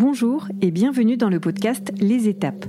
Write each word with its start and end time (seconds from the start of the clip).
Bonjour 0.00 0.46
et 0.62 0.70
bienvenue 0.70 1.16
dans 1.16 1.28
le 1.28 1.40
podcast 1.40 1.90
Les 1.98 2.28
étapes. 2.28 2.66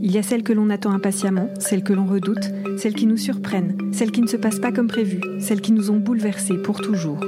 Il 0.00 0.10
y 0.10 0.18
a 0.18 0.22
celles 0.24 0.42
que 0.42 0.52
l'on 0.52 0.68
attend 0.68 0.90
impatiemment, 0.90 1.48
celles 1.60 1.84
que 1.84 1.92
l'on 1.92 2.06
redoute, 2.06 2.50
celles 2.76 2.96
qui 2.96 3.06
nous 3.06 3.16
surprennent, 3.16 3.92
celles 3.92 4.10
qui 4.10 4.20
ne 4.20 4.26
se 4.26 4.36
passent 4.36 4.58
pas 4.58 4.72
comme 4.72 4.88
prévu, 4.88 5.20
celles 5.38 5.60
qui 5.60 5.70
nous 5.70 5.92
ont 5.92 6.00
bouleversés 6.00 6.60
pour 6.60 6.80
toujours. 6.80 7.20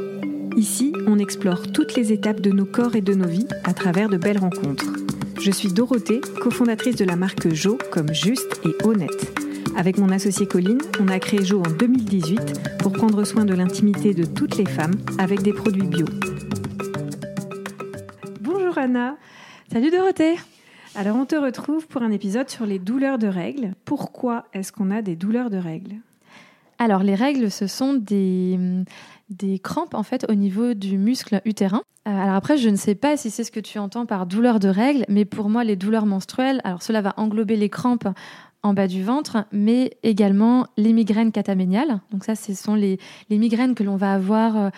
Ici, 0.56 0.93
on 1.06 1.21
explore 1.21 1.71
toutes 1.71 1.95
les 1.95 2.12
étapes 2.12 2.40
de 2.40 2.51
nos 2.51 2.64
corps 2.64 2.96
et 2.96 3.01
de 3.01 3.14
nos 3.14 3.29
vies 3.29 3.46
à 3.62 3.75
travers 3.75 4.09
de 4.09 4.17
belles 4.17 4.38
rencontres. 4.38 4.93
Je 5.40 5.53
suis 5.53 5.73
Dorothée, 5.73 6.21
cofondatrice 6.41 6.96
de 6.96 7.05
la 7.05 7.14
marque 7.14 7.55
Jo 7.55 7.79
comme 7.93 8.12
juste 8.12 8.61
et 8.64 8.84
honnête. 8.84 9.39
Avec 9.77 9.98
mon 9.98 10.09
associé 10.09 10.48
Colline, 10.48 10.82
on 10.98 11.07
a 11.07 11.21
créé 11.21 11.45
Jo 11.45 11.61
en 11.61 11.71
2018 11.71 12.80
pour 12.80 12.91
prendre 12.91 13.23
soin 13.23 13.45
de 13.45 13.55
l'intimité 13.55 14.14
de 14.14 14.25
toutes 14.25 14.57
les 14.57 14.66
femmes 14.66 14.96
avec 15.16 15.43
des 15.43 15.52
produits 15.52 15.86
bio. 15.86 16.07
Bonjour 18.41 18.77
Anna. 18.79 19.16
Salut 19.73 19.91
Dorothée 19.91 20.37
Alors 20.95 21.17
on 21.17 21.25
te 21.25 21.35
retrouve 21.35 21.89
pour 21.89 22.03
un 22.03 22.13
épisode 22.13 22.49
sur 22.49 22.67
les 22.67 22.79
douleurs 22.79 23.18
de 23.18 23.27
règles. 23.27 23.72
Pourquoi 23.85 24.45
est-ce 24.53 24.71
qu'on 24.72 24.91
a 24.91 25.03
des 25.03 25.17
douleurs 25.17 25.50
de 25.50 25.57
règles? 25.57 25.96
Alors 26.79 27.03
les 27.03 27.14
règles, 27.14 27.50
ce 27.50 27.67
sont 27.67 27.95
des, 27.95 28.58
des 29.31 29.58
crampes 29.58 29.95
en 29.95 30.03
fait 30.03 30.27
au 30.29 30.35
niveau 30.35 30.75
du 30.75 30.99
muscle 30.99 31.41
utérin. 31.45 31.82
Euh, 32.06 32.11
alors 32.11 32.34
après, 32.34 32.58
je 32.58 32.69
ne 32.69 32.77
sais 32.77 32.95
pas 32.95 33.17
si 33.17 33.31
c'est 33.31 33.42
ce 33.42 33.50
que 33.50 33.58
tu 33.58 33.78
entends 33.78 34.06
par 34.06 34.27
douleur 34.27 34.61
de 34.61 34.69
règles, 34.69 35.06
mais 35.08 35.25
pour 35.25 35.48
moi, 35.48 35.64
les 35.64 35.77
douleurs 35.77 36.06
menstruelles, 36.06 36.61
alors 36.62 36.83
cela 36.83 37.00
va 37.00 37.14
englober 37.17 37.56
les 37.56 37.70
crampes 37.70 38.08
en 38.62 38.75
bas 38.75 38.86
du 38.86 39.03
ventre, 39.03 39.47
mais 39.50 39.97
également 40.03 40.67
les 40.77 40.92
migraines 40.92 41.33
cataméniales. 41.33 42.00
Donc 42.12 42.25
ça, 42.25 42.34
ce 42.34 42.55
sont 42.55 42.75
les, 42.75 42.98
les 43.31 43.39
migraines 43.39 43.75
que 43.75 43.83
l'on 43.83 43.97
va 43.97 44.12
avoir 44.12 44.56
euh, 44.56 44.69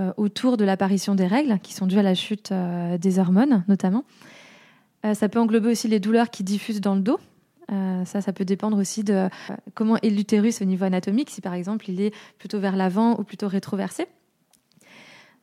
euh, 0.00 0.12
autour 0.16 0.56
de 0.56 0.64
l'apparition 0.64 1.14
des 1.14 1.26
règles, 1.26 1.58
qui 1.62 1.74
sont 1.74 1.86
dues 1.86 1.98
à 1.98 2.02
la 2.02 2.14
chute 2.14 2.52
des 2.98 3.18
hormones 3.18 3.64
notamment. 3.68 4.04
Euh, 5.04 5.14
ça 5.14 5.28
peut 5.28 5.38
englober 5.38 5.70
aussi 5.70 5.88
les 5.88 6.00
douleurs 6.00 6.30
qui 6.30 6.44
diffusent 6.44 6.80
dans 6.80 6.94
le 6.94 7.00
dos. 7.00 7.18
Euh, 7.72 8.04
ça, 8.04 8.20
ça 8.20 8.32
peut 8.32 8.44
dépendre 8.44 8.78
aussi 8.78 9.04
de 9.04 9.14
euh, 9.14 9.28
comment 9.74 9.96
est 9.98 10.10
l'utérus 10.10 10.60
au 10.60 10.64
niveau 10.64 10.84
anatomique, 10.84 11.30
si 11.30 11.40
par 11.40 11.54
exemple 11.54 11.88
il 11.88 12.00
est 12.00 12.12
plutôt 12.38 12.58
vers 12.58 12.76
l'avant 12.76 13.18
ou 13.18 13.24
plutôt 13.24 13.48
rétroversé. 13.48 14.06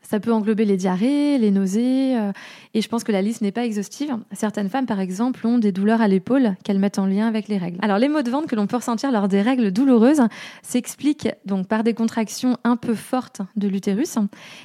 Ça 0.08 0.22
peut 0.22 0.31
englober 0.31 0.63
les 0.63 0.77
diarrhées, 0.77 1.38
les 1.38 1.52
nausées, 1.52 2.17
euh, 2.17 2.31
et 2.73 2.80
je 2.80 2.88
pense 2.88 3.03
que 3.03 3.11
la 3.11 3.22
liste 3.22 3.41
n'est 3.41 3.52
pas 3.52 3.66
exhaustive. 3.66 4.16
Certaines 4.31 4.69
femmes, 4.69 4.86
par 4.86 5.02
exemple, 5.02 5.45
ont 5.45 5.58
des 5.58 5.73
douleurs 5.73 5.99
à 5.99 6.08
l'épaule 6.08 6.55
qu'elles 6.64 6.80
mettent 6.80 6.97
en 6.97 7.05
lien 7.05 7.27
avec 7.27 7.49
les 7.49 7.58
règles. 7.58 7.77
Alors, 7.81 7.97
les 7.97 8.08
maux 8.08 8.22
de 8.22 8.30
ventre 8.30 8.47
que 8.47 8.55
l'on 8.55 8.67
peut 8.67 8.77
ressentir 8.77 9.11
lors 9.11 9.27
des 9.27 9.41
règles 9.41 9.69
douloureuses 9.69 10.22
s'expliquent 10.61 11.27
donc 11.44 11.67
par 11.67 11.83
des 11.83 11.94
contractions 11.94 12.55
un 12.64 12.77
peu 12.77 12.95
fortes 12.95 13.41
de 13.58 13.67
l'utérus, 13.67 14.17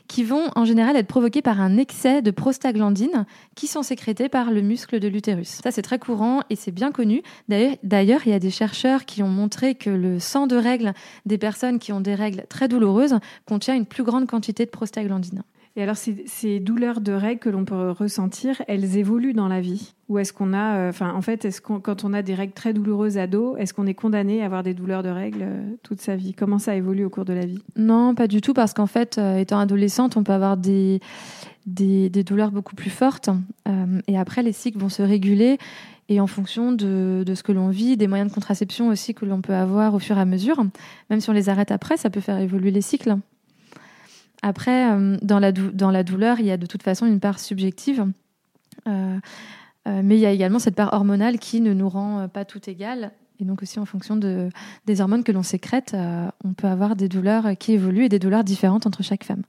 qui 0.06 0.22
vont 0.22 0.44
en 0.54 0.64
général 0.64 0.94
être 0.94 1.08
provoquées 1.08 1.42
par 1.42 1.60
un 1.60 1.76
excès 1.76 2.22
de 2.22 2.30
prostaglandines 2.30 3.26
qui 3.56 3.66
sont 3.66 3.82
sécrétées 3.82 4.28
par 4.28 4.52
le 4.52 4.62
muscle 4.62 5.00
de 5.00 5.08
l'utérus. 5.08 5.60
Ça, 5.64 5.72
c'est 5.72 5.82
très 5.82 5.98
courant 5.98 6.42
et 6.50 6.54
c'est 6.54 6.70
bien 6.70 6.92
connu. 6.92 7.20
D'ailleurs, 7.48 8.20
il 8.26 8.30
y 8.30 8.34
a 8.34 8.38
des 8.38 8.50
chercheurs 8.50 9.06
qui 9.06 9.24
ont 9.24 9.28
montré 9.28 9.74
que 9.74 9.90
le 9.90 10.20
sang 10.20 10.46
de 10.46 10.54
règles 10.54 10.92
des 11.26 11.36
personnes 11.36 11.80
qui 11.80 11.92
ont 11.92 12.00
des 12.00 12.14
règles 12.14 12.44
très 12.48 12.68
douloureuses 12.68 13.16
contient 13.44 13.74
une 13.74 13.86
plus 13.86 14.04
grande 14.04 14.28
quantité 14.28 14.66
de 14.66 14.70
prostaglandines. 14.70 15.31
Et 15.74 15.82
alors, 15.82 15.96
ces, 15.96 16.60
douleurs 16.60 17.00
de 17.00 17.12
règles 17.12 17.40
que 17.40 17.48
l'on 17.48 17.64
peut 17.64 17.90
ressentir, 17.92 18.60
elles 18.68 18.98
évoluent 18.98 19.32
dans 19.32 19.48
la 19.48 19.62
vie 19.62 19.94
Ou 20.10 20.18
est-ce 20.18 20.34
qu'on 20.34 20.52
a, 20.52 20.76
euh, 20.76 20.88
enfin, 20.90 21.14
en 21.14 21.22
fait, 21.22 21.46
est-ce 21.46 21.62
qu'on, 21.62 21.80
quand 21.80 22.04
on 22.04 22.12
a 22.12 22.20
des 22.20 22.34
règles 22.34 22.52
très 22.52 22.74
douloureuses 22.74 23.16
à 23.16 23.26
dos, 23.26 23.56
est-ce 23.56 23.72
qu'on 23.72 23.86
est 23.86 23.94
condamné 23.94 24.42
à 24.42 24.46
avoir 24.46 24.62
des 24.62 24.74
douleurs 24.74 25.02
de 25.02 25.08
règles 25.08 25.42
euh, 25.42 25.62
toute 25.82 26.02
sa 26.02 26.14
vie? 26.14 26.34
Comment 26.34 26.58
ça 26.58 26.76
évolue 26.76 27.06
au 27.06 27.10
cours 27.10 27.24
de 27.24 27.32
la 27.32 27.46
vie? 27.46 27.62
Non, 27.74 28.14
pas 28.14 28.26
du 28.26 28.42
tout, 28.42 28.52
parce 28.52 28.74
qu'en 28.74 28.86
fait, 28.86 29.16
euh, 29.16 29.38
étant 29.38 29.58
adolescente, 29.58 30.18
on 30.18 30.24
peut 30.24 30.32
avoir 30.32 30.58
des, 30.58 31.00
des, 31.64 32.10
douleurs 32.10 32.50
beaucoup 32.50 32.76
plus 32.76 32.90
fortes. 32.90 33.30
et 34.06 34.18
après, 34.18 34.42
les 34.42 34.52
cycles 34.52 34.78
vont 34.78 34.90
se 34.90 35.02
réguler. 35.02 35.56
Et 36.10 36.20
en 36.20 36.26
fonction 36.26 36.72
de, 36.72 37.22
de 37.24 37.34
ce 37.34 37.42
que 37.42 37.52
l'on 37.52 37.70
vit, 37.70 37.96
des 37.96 38.08
moyens 38.08 38.28
de 38.28 38.34
contraception 38.34 38.88
aussi 38.88 39.14
que 39.14 39.24
l'on 39.24 39.40
peut 39.40 39.54
avoir 39.54 39.94
au 39.94 39.98
fur 39.98 40.18
et 40.18 40.20
à 40.20 40.26
mesure, 40.26 40.62
même 41.08 41.20
si 41.20 41.30
on 41.30 41.32
les 41.32 41.48
arrête 41.48 41.70
après, 41.70 41.96
ça 41.96 42.10
peut 42.10 42.20
faire 42.20 42.38
évoluer 42.38 42.70
les 42.70 42.82
cycles. 42.82 43.16
Après, 44.42 44.92
euh, 44.92 45.16
dans, 45.22 45.38
la 45.38 46.02
douleur, 46.02 46.40
il 46.40 46.46
y 46.46 46.50
a 46.50 46.56
de 46.56 46.66
toute 46.66 46.82
façon 46.82 47.06
une 47.06 47.20
part 47.20 47.38
subjective. 47.38 48.06
Euh, 48.88 49.18
euh, 49.88 50.00
mais 50.04 50.16
il 50.16 50.20
y 50.20 50.26
a 50.26 50.32
également 50.32 50.58
cette 50.58 50.74
part 50.74 50.92
hormonale 50.92 51.38
qui 51.38 51.60
ne 51.60 51.72
nous 51.72 51.88
rend 51.88 52.28
pas 52.28 52.44
tout 52.44 52.68
égal. 52.68 53.12
Et 53.40 53.44
donc 53.44 53.62
aussi 53.62 53.78
en 53.78 53.86
fonction 53.86 54.16
de, 54.16 54.50
des 54.86 55.00
hormones 55.00 55.24
que 55.24 55.32
l'on 55.32 55.42
sécrète, 55.42 55.96
on 56.44 56.52
peut 56.52 56.68
avoir 56.68 56.94
des 56.94 57.08
douleurs 57.08 57.56
qui 57.58 57.72
évoluent 57.72 58.04
et 58.04 58.08
des 58.08 58.20
douleurs 58.20 58.44
différentes 58.44 58.86
entre 58.86 59.02
chaque 59.02 59.24
femme. 59.24 59.42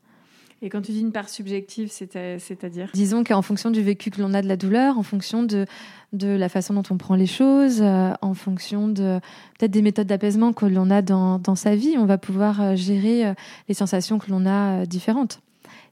Et 0.64 0.70
quand 0.70 0.82
tu 0.82 0.94
dis 0.94 1.02
une 1.02 1.12
part 1.12 1.28
subjective, 1.28 1.92
c'est-à-dire 1.92 2.90
Disons 2.94 3.26
qu'en 3.26 3.42
fonction 3.42 3.70
du 3.70 3.82
vécu 3.82 4.12
que 4.12 4.22
l'on 4.22 4.34
a 4.34 4.42
de 4.42 4.48
la 4.48 4.56
douleur, 4.56 4.98
en 4.98 5.04
fonction 5.04 5.44
de, 5.44 5.66
de 6.14 6.30
la 6.30 6.48
façon 6.48 6.74
dont 6.74 6.84
on 6.90 6.98
prend 6.98 7.16
les 7.16 7.26
choses, 7.26 7.82
euh, 7.82 8.14
en 8.22 8.34
fonction 8.34 8.88
de 8.88 9.20
peut-être 9.60 9.72
des 9.72 9.82
méthodes 9.82 10.08
d'apaisement 10.08 10.54
que 10.54 10.66
l'on 10.66 10.90
a 10.90 11.02
dans, 11.02 11.38
dans, 11.38 11.56
sa 11.56 11.76
vie, 11.76 11.96
on 11.98 12.06
va 12.06 12.18
pouvoir 12.18 12.62
euh, 12.62 12.76
gérer 12.78 13.26
euh, 13.26 13.34
les 13.68 13.74
sensations 13.74 14.20
que 14.20 14.32
l'on 14.32 14.46
a 14.46 14.86
différentes. 14.86 15.42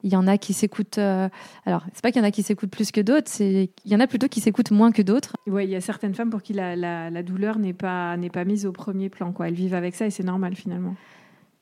Il 0.03 0.13
y 0.13 0.15
en 0.15 0.25
a 0.25 0.37
qui 0.37 0.53
s'écoutent. 0.53 0.97
alors, 0.97 1.83
c'est 1.93 2.01
pas 2.01 2.11
qu'il 2.11 2.21
y 2.21 2.25
en 2.25 2.27
a 2.27 2.31
qui 2.31 2.41
s'écoutent 2.41 2.71
plus 2.71 2.91
que 2.91 3.01
d'autres, 3.01 3.29
c'est 3.29 3.69
il 3.85 3.91
y 3.91 3.95
en 3.95 3.99
a 3.99 4.07
plutôt 4.07 4.29
qui 4.29 4.39
s'écoutent 4.39 4.71
moins 4.71 4.93
que 4.93 5.01
d'autres. 5.01 5.33
Oui, 5.47 5.65
il 5.65 5.69
y 5.69 5.75
a 5.75 5.81
certaines 5.81 6.15
femmes 6.15 6.29
pour 6.29 6.41
qui 6.41 6.53
la, 6.53 6.77
la, 6.77 7.09
la 7.09 7.23
douleur 7.23 7.59
n'est 7.59 7.73
pas 7.73 8.15
n'est 8.17 8.31
pas 8.31 8.45
mise 8.45 8.65
au 8.65 8.71
premier 8.71 9.09
plan. 9.09 9.33
Quoi. 9.33 9.49
Elles 9.49 9.53
vivent 9.53 9.75
avec 9.75 9.95
ça 9.95 10.07
et 10.07 10.09
c'est 10.09 10.23
normal 10.23 10.55
finalement. 10.55 10.95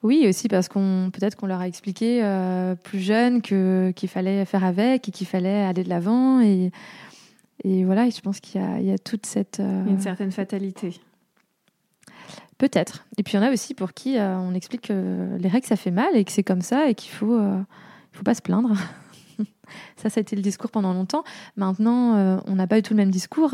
Oui, 0.01 0.25
aussi 0.27 0.47
parce 0.47 0.69
qu'on 0.69 1.09
peut-être 1.11 1.35
qu'on 1.35 1.47
leur 1.47 1.59
a 1.59 1.67
expliqué 1.67 2.23
euh, 2.23 2.75
plus 2.75 2.99
jeune 2.99 3.41
que 3.41 3.91
qu'il 3.95 4.07
fallait 4.07 4.45
faire 4.45 4.63
avec 4.63 5.09
et 5.09 5.11
qu'il 5.11 5.27
fallait 5.27 5.63
aller 5.63 5.83
de 5.83 5.89
l'avant 5.89 6.39
et 6.39 6.71
et 7.65 7.83
voilà. 7.83 8.09
je 8.09 8.21
pense 8.21 8.39
qu'il 8.39 8.61
y, 8.61 8.85
y 8.85 8.91
a, 8.91 8.97
toute 8.97 9.25
cette 9.25 9.59
euh, 9.59 9.85
une 9.85 9.99
certaine 9.99 10.31
fatalité. 10.31 11.01
Peut-être. 12.57 13.05
Et 13.17 13.23
puis 13.23 13.33
il 13.33 13.37
y 13.37 13.39
en 13.39 13.45
a 13.45 13.51
aussi 13.51 13.73
pour 13.73 13.93
qui 13.93 14.17
euh, 14.17 14.37
on 14.37 14.53
explique 14.53 14.87
que 14.87 15.37
les 15.37 15.49
règles 15.49 15.67
ça 15.67 15.75
fait 15.75 15.91
mal 15.91 16.15
et 16.15 16.23
que 16.23 16.31
c'est 16.31 16.43
comme 16.43 16.61
ça 16.61 16.89
et 16.89 16.95
qu'il 16.95 17.11
faut 17.11 17.37
il 17.37 18.17
faut 18.17 18.23
pas 18.23 18.35
se 18.35 18.41
plaindre. 18.41 18.71
ça, 19.97 20.09
ça 20.09 20.19
a 20.19 20.21
été 20.21 20.37
le 20.37 20.41
discours 20.41 20.71
pendant 20.71 20.93
longtemps. 20.93 21.25
Maintenant, 21.57 22.41
on 22.47 22.55
n'a 22.55 22.67
pas 22.67 22.79
eu 22.79 22.81
tout 22.81 22.93
le 22.93 22.97
même 22.97 23.11
discours. 23.11 23.53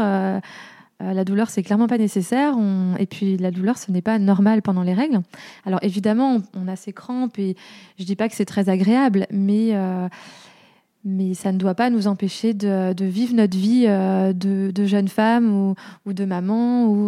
Euh, 1.02 1.14
la 1.14 1.26
douleur, 1.26 1.50
c'est 1.50 1.64
clairement 1.64 1.88
pas 1.88 1.98
nécessaire. 1.98 2.56
Et 3.00 3.06
puis, 3.06 3.38
la 3.38 3.52
douleur, 3.52 3.78
ce 3.78 3.92
n'est 3.92 4.02
pas 4.02 4.18
normal 4.20 4.62
pendant 4.62 4.84
les 4.84 4.94
règles. 4.94 5.22
Alors, 5.66 5.80
évidemment, 5.82 6.42
on, 6.54 6.68
a 6.68 6.76
ces 6.76 6.94
crampes 6.94 7.38
et 7.38 7.56
je 8.00 8.06
dis 8.06 8.16
pas 8.16 8.30
que 8.30 8.36
c'est 8.36 8.46
très 8.46 8.70
agréable, 8.70 9.28
mais, 9.30 9.72
euh, 9.74 10.08
mais 11.04 11.34
ça 11.34 11.52
ne 11.52 11.58
doit 11.58 11.76
pas 11.76 11.90
nous 11.90 12.08
empêcher 12.08 12.54
de, 12.54 12.94
vivre 13.04 13.36
notre 13.36 13.58
vie 13.58 13.86
euh, 13.88 14.32
de, 14.32 14.86
jeune 14.86 15.10
femme 15.10 15.74
ou, 16.06 16.14
de 16.14 16.24
maman. 16.24 16.86
Ou, 16.86 17.08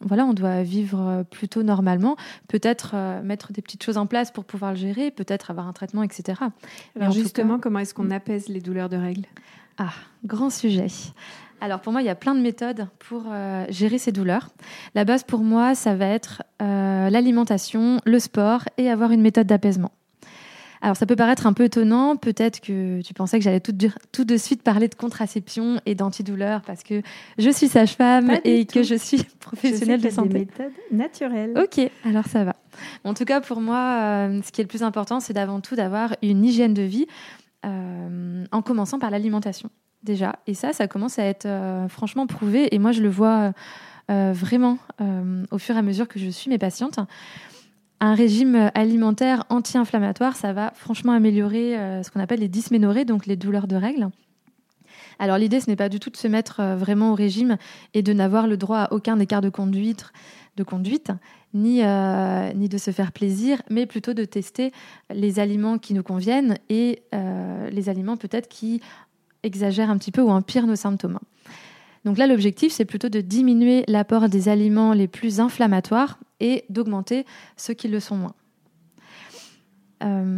voilà, 0.00 0.24
on 0.24 0.32
doit 0.32 0.62
vivre 0.62 1.24
plutôt 1.30 1.62
normalement. 1.62 2.16
Peut-être 2.48 2.96
mettre 3.22 3.52
des 3.52 3.60
petites 3.60 3.82
choses 3.82 3.98
en 3.98 4.06
place 4.06 4.30
pour 4.30 4.46
pouvoir 4.46 4.70
le 4.72 4.78
gérer, 4.78 5.10
peut-être 5.10 5.50
avoir 5.50 5.68
un 5.68 5.74
traitement, 5.74 6.02
etc. 6.02 6.40
Alors, 6.98 7.12
justement, 7.12 7.58
comment 7.58 7.80
est-ce 7.80 7.92
qu'on 7.92 8.10
apaise 8.10 8.48
les 8.48 8.60
douleurs 8.60 8.88
de 8.88 8.96
règles? 8.96 9.26
Ah, 9.78 9.92
grand 10.24 10.48
sujet. 10.48 10.86
Alors 11.60 11.80
pour 11.80 11.92
moi, 11.92 12.02
il 12.02 12.04
y 12.04 12.10
a 12.10 12.14
plein 12.14 12.34
de 12.34 12.40
méthodes 12.40 12.86
pour 12.98 13.24
euh, 13.28 13.64
gérer 13.70 13.98
ces 13.98 14.12
douleurs. 14.12 14.50
La 14.94 15.04
base 15.04 15.24
pour 15.24 15.40
moi, 15.40 15.74
ça 15.74 15.94
va 15.94 16.06
être 16.06 16.42
euh, 16.62 17.10
l'alimentation, 17.10 18.00
le 18.04 18.18
sport 18.18 18.62
et 18.76 18.90
avoir 18.90 19.10
une 19.12 19.22
méthode 19.22 19.46
d'apaisement. 19.46 19.92
Alors 20.82 20.96
ça 20.96 21.06
peut 21.06 21.16
paraître 21.16 21.46
un 21.46 21.54
peu 21.54 21.64
étonnant, 21.64 22.16
peut-être 22.16 22.60
que 22.60 23.00
tu 23.00 23.14
pensais 23.14 23.38
que 23.38 23.44
j'allais 23.44 23.60
tout, 23.60 23.72
de 23.72 24.36
suite 24.36 24.62
parler 24.62 24.88
de 24.88 24.94
contraception 24.94 25.80
et 25.86 25.94
d'antidouleur 25.94 26.60
parce 26.60 26.82
que 26.82 27.00
je 27.38 27.50
suis 27.50 27.66
sage-femme 27.66 28.38
et 28.44 28.66
que 28.66 28.82
je 28.82 28.94
suis 28.94 29.24
professionnelle 29.40 30.02
de 30.02 30.10
santé. 30.10 30.28
Des 30.28 30.38
méthodes 30.40 30.72
naturelles. 30.92 31.54
Ok, 31.56 31.90
alors 32.04 32.26
ça 32.26 32.44
va. 32.44 32.54
En 33.04 33.14
tout 33.14 33.24
cas, 33.24 33.40
pour 33.40 33.62
moi, 33.62 33.78
euh, 33.78 34.42
ce 34.44 34.52
qui 34.52 34.60
est 34.60 34.64
le 34.64 34.68
plus 34.68 34.82
important, 34.82 35.18
c'est 35.18 35.32
d'avant 35.32 35.60
tout 35.60 35.76
d'avoir 35.76 36.14
une 36.22 36.44
hygiène 36.44 36.74
de 36.74 36.82
vie 36.82 37.06
en 37.64 38.62
commençant 38.62 39.00
par 39.00 39.10
l'alimentation 39.10 39.70
déjà. 40.02 40.38
Et 40.46 40.54
ça, 40.54 40.72
ça 40.72 40.88
commence 40.88 41.18
à 41.18 41.24
être 41.24 41.46
euh, 41.46 41.88
franchement 41.88 42.26
prouvé. 42.26 42.74
Et 42.74 42.78
moi, 42.78 42.92
je 42.92 43.02
le 43.02 43.08
vois 43.08 43.52
euh, 44.10 44.32
vraiment 44.32 44.78
euh, 45.00 45.44
au 45.50 45.58
fur 45.58 45.74
et 45.74 45.78
à 45.78 45.82
mesure 45.82 46.08
que 46.08 46.18
je 46.18 46.28
suis 46.30 46.48
mes 46.48 46.58
patientes. 46.58 46.98
Un 48.00 48.14
régime 48.14 48.70
alimentaire 48.74 49.44
anti-inflammatoire, 49.48 50.36
ça 50.36 50.52
va 50.52 50.72
franchement 50.74 51.12
améliorer 51.12 52.02
ce 52.02 52.10
qu'on 52.10 52.20
appelle 52.20 52.40
les 52.40 52.48
dysménorrhées, 52.48 53.06
donc 53.06 53.24
les 53.24 53.36
douleurs 53.36 53.66
de 53.66 53.74
règles. 53.74 54.10
Alors 55.18 55.38
l'idée, 55.38 55.60
ce 55.60 55.70
n'est 55.70 55.76
pas 55.76 55.88
du 55.88 55.98
tout 55.98 56.10
de 56.10 56.16
se 56.18 56.28
mettre 56.28 56.62
vraiment 56.76 57.12
au 57.12 57.14
régime 57.14 57.56
et 57.94 58.02
de 58.02 58.12
n'avoir 58.12 58.48
le 58.48 58.58
droit 58.58 58.80
à 58.80 58.92
aucun 58.92 59.18
écart 59.18 59.40
de 59.40 59.48
conduite, 59.48 60.12
de 60.58 60.62
conduite 60.62 61.10
ni, 61.54 61.80
ni 62.54 62.68
de 62.68 62.76
se 62.76 62.90
faire 62.90 63.12
plaisir, 63.12 63.62
mais 63.70 63.86
plutôt 63.86 64.12
de 64.12 64.26
tester 64.26 64.72
les 65.08 65.38
aliments 65.38 65.78
qui 65.78 65.94
nous 65.94 66.02
conviennent 66.02 66.58
et 66.68 67.02
les 67.72 67.88
aliments 67.88 68.18
peut-être 68.18 68.48
qui 68.48 68.82
exagère 69.46 69.88
un 69.90 69.96
petit 69.96 70.12
peu 70.12 70.20
ou 70.20 70.28
empire 70.28 70.66
nos 70.66 70.76
symptômes. 70.76 71.18
Donc 72.04 72.18
là, 72.18 72.26
l'objectif, 72.26 72.72
c'est 72.72 72.84
plutôt 72.84 73.08
de 73.08 73.20
diminuer 73.20 73.84
l'apport 73.88 74.28
des 74.28 74.48
aliments 74.48 74.92
les 74.92 75.08
plus 75.08 75.40
inflammatoires 75.40 76.18
et 76.38 76.64
d'augmenter 76.68 77.24
ceux 77.56 77.74
qui 77.74 77.88
le 77.88 77.98
sont 77.98 78.16
moins. 78.16 78.34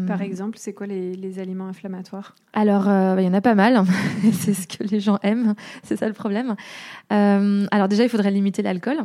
Par 0.06 0.22
exemple, 0.22 0.56
c'est 0.56 0.72
quoi 0.72 0.86
les, 0.86 1.38
aliments 1.38 1.66
inflammatoires? 1.66 2.36
Alors, 2.52 2.84
il 3.18 3.24
y 3.24 3.28
en 3.28 3.34
a 3.34 3.40
pas 3.40 3.54
mal. 3.54 3.82
c'est 4.32 4.54
ce 4.54 4.66
que 4.66 4.84
les 4.84 5.00
gens 5.00 5.18
aiment. 5.22 5.54
C'est 5.82 5.96
ça 5.96 6.06
le 6.06 6.14
problème. 6.14 6.54
alors 7.10 7.88
déjà, 7.88 8.04
il 8.04 8.08
faudrait 8.08 8.30
limiter 8.30 8.62
l'alcool. 8.62 8.98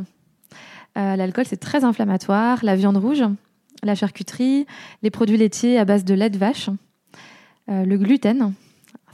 l'alcool, 0.95 1.45
c'est 1.45 1.57
très 1.57 1.83
inflammatoire. 1.83 2.59
La 2.63 2.75
viande 2.75 2.97
rouge, 2.97 3.23
la 3.83 3.95
charcuterie, 3.95 4.65
les 5.01 5.09
produits 5.09 5.37
laitiers 5.37 5.79
à 5.79 5.85
base 5.85 6.05
de 6.05 6.13
lait 6.13 6.29
de 6.29 6.37
vache, 6.37 6.69
le 7.67 7.97
gluten. 7.97 8.53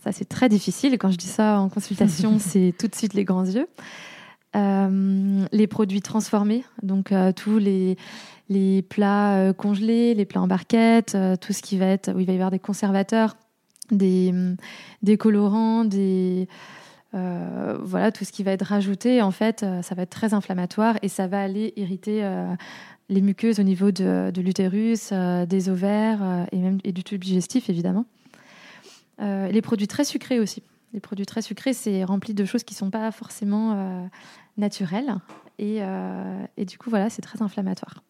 Ça, 0.04 0.12
c'est 0.12 0.28
très 0.28 0.50
difficile. 0.50 0.98
Quand 0.98 1.12
je 1.12 1.18
dis 1.18 1.28
ça 1.28 1.60
en 1.60 1.70
consultation, 1.70 2.38
c'est 2.40 2.74
tout 2.78 2.88
de 2.88 2.96
suite 2.96 3.14
les 3.14 3.26
grands 3.26 3.46
yeux. 3.46 3.68
Euh, 4.56 5.46
les 5.52 5.68
produits 5.68 6.02
transformés, 6.02 6.64
donc 6.82 7.12
euh, 7.12 7.32
tous 7.32 7.60
les, 7.60 7.98
les 8.50 8.82
plats 8.82 9.36
euh, 9.36 9.54
congelés, 9.54 10.16
les 10.16 10.26
plats 10.26 10.42
en 10.42 10.48
barquette, 10.48 11.16
tout 11.40 11.54
ce 11.54 11.62
qui 11.62 11.78
va 11.78 11.86
être 11.86 12.12
où 12.16 12.20
il 12.20 12.26
va 12.26 12.32
y 12.32 12.36
avoir 12.36 12.50
des 12.50 12.58
conservateurs, 12.58 13.38
des, 13.92 14.34
des 15.04 15.18
colorants, 15.18 15.86
des 15.86 16.48
voilà 17.12 18.12
tout 18.12 18.24
ce 18.24 18.32
qui 18.32 18.44
va 18.44 18.52
être 18.52 18.66
rajouté. 18.66 19.22
En 19.22 19.32
fait, 19.32 19.66
ça 19.82 19.96
va 19.96 20.04
être 20.04 20.10
très 20.10 20.34
inflammatoire 20.34 20.98
et 21.02 21.10
ça 21.10 21.28
va 21.28 21.42
aller 21.42 21.74
irriter 21.76 22.28
les 23.10 23.22
muqueuses 23.22 23.60
au 23.60 23.64
niveau 23.64 23.92
de, 23.92 24.32
de 24.32 24.42
l'utérus, 24.42 25.12
des 25.12 25.70
ovaires 25.70 26.48
et 26.52 26.58
même 26.58 26.80
et 26.84 26.92
du 26.92 27.04
tube 27.04 27.24
digestif 27.24 27.70
évidemment. 27.70 28.06
Les 29.20 29.62
produits 29.62 29.88
très 29.88 30.06
sucrés 30.06 30.40
aussi. 30.40 30.64
Les 30.94 31.00
produits 31.00 31.26
très 31.26 31.42
sucrés, 31.42 31.74
c'est 31.74 32.04
rempli 32.04 32.34
de 32.34 32.46
choses 32.46 32.64
qui 32.64 32.74
ne 32.74 32.78
sont 32.78 32.90
pas 32.90 33.12
forcément 33.12 33.74
euh, 33.74 34.06
naturelles. 34.58 35.16
Euh, 35.62 36.46
et, 36.58 36.66
du 36.66 36.78
coup, 36.78 36.90
voilà, 36.90 37.10
c'est 37.10 37.22
très 37.22 37.42
inflammatoire. 37.42 38.04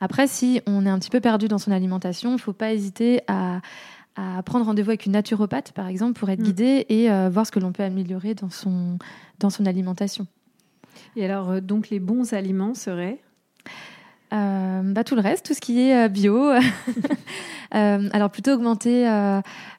Après, 0.00 0.26
si 0.26 0.60
on 0.66 0.84
est 0.84 0.90
un 0.90 0.98
petit 0.98 1.10
peu 1.10 1.20
perdu 1.20 1.48
dans 1.48 1.58
son 1.58 1.70
alimentation, 1.70 2.30
il 2.30 2.34
ne 2.34 2.40
faut 2.40 2.52
pas 2.52 2.72
hésiter 2.72 3.22
à, 3.26 3.60
prendre 4.44 4.66
rendez-vous 4.66 4.90
avec 4.90 5.06
une 5.06 5.12
naturopathe, 5.12 5.72
par 5.72 5.86
exemple, 5.86 6.18
pour 6.18 6.28
être 6.28 6.40
mm. 6.40 6.44
guidé 6.44 6.86
et 6.90 7.10
euh, 7.10 7.30
voir 7.30 7.46
ce 7.46 7.52
que 7.52 7.58
l'on 7.58 7.72
peut 7.72 7.84
améliorer 7.84 8.34
dans 8.34 8.50
son, 8.50 8.98
dans 9.38 9.48
son 9.48 9.64
alimentation. 9.64 10.26
Et 11.16 11.24
alors, 11.24 11.62
donc, 11.62 11.88
les 11.88 12.00
bons 12.00 12.34
aliments 12.34 12.74
seraient? 12.74 13.18
Bah, 14.92 15.04
tout 15.04 15.14
le 15.14 15.20
reste, 15.20 15.46
tout 15.46 15.54
ce 15.54 15.60
qui 15.60 15.80
est 15.80 16.08
bio. 16.08 16.50
alors 17.70 18.30
plutôt 18.30 18.52
augmenter 18.52 19.08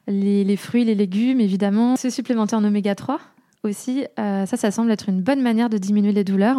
les, 0.06 0.56
fruits, 0.56 0.84
les 0.84 0.94
légumes, 0.94 1.40
évidemment. 1.40 1.96
Se 1.96 2.10
supplémenter 2.10 2.56
en 2.56 2.64
oméga 2.64 2.94
3 2.94 3.20
aussi. 3.64 4.06
Euh, 4.18 4.46
ça, 4.46 4.56
ça 4.56 4.70
semble 4.70 4.90
être 4.90 5.08
une 5.08 5.22
bonne 5.22 5.42
manière 5.42 5.68
de 5.68 5.78
diminuer 5.78 6.12
les 6.12 6.24
douleurs. 6.24 6.58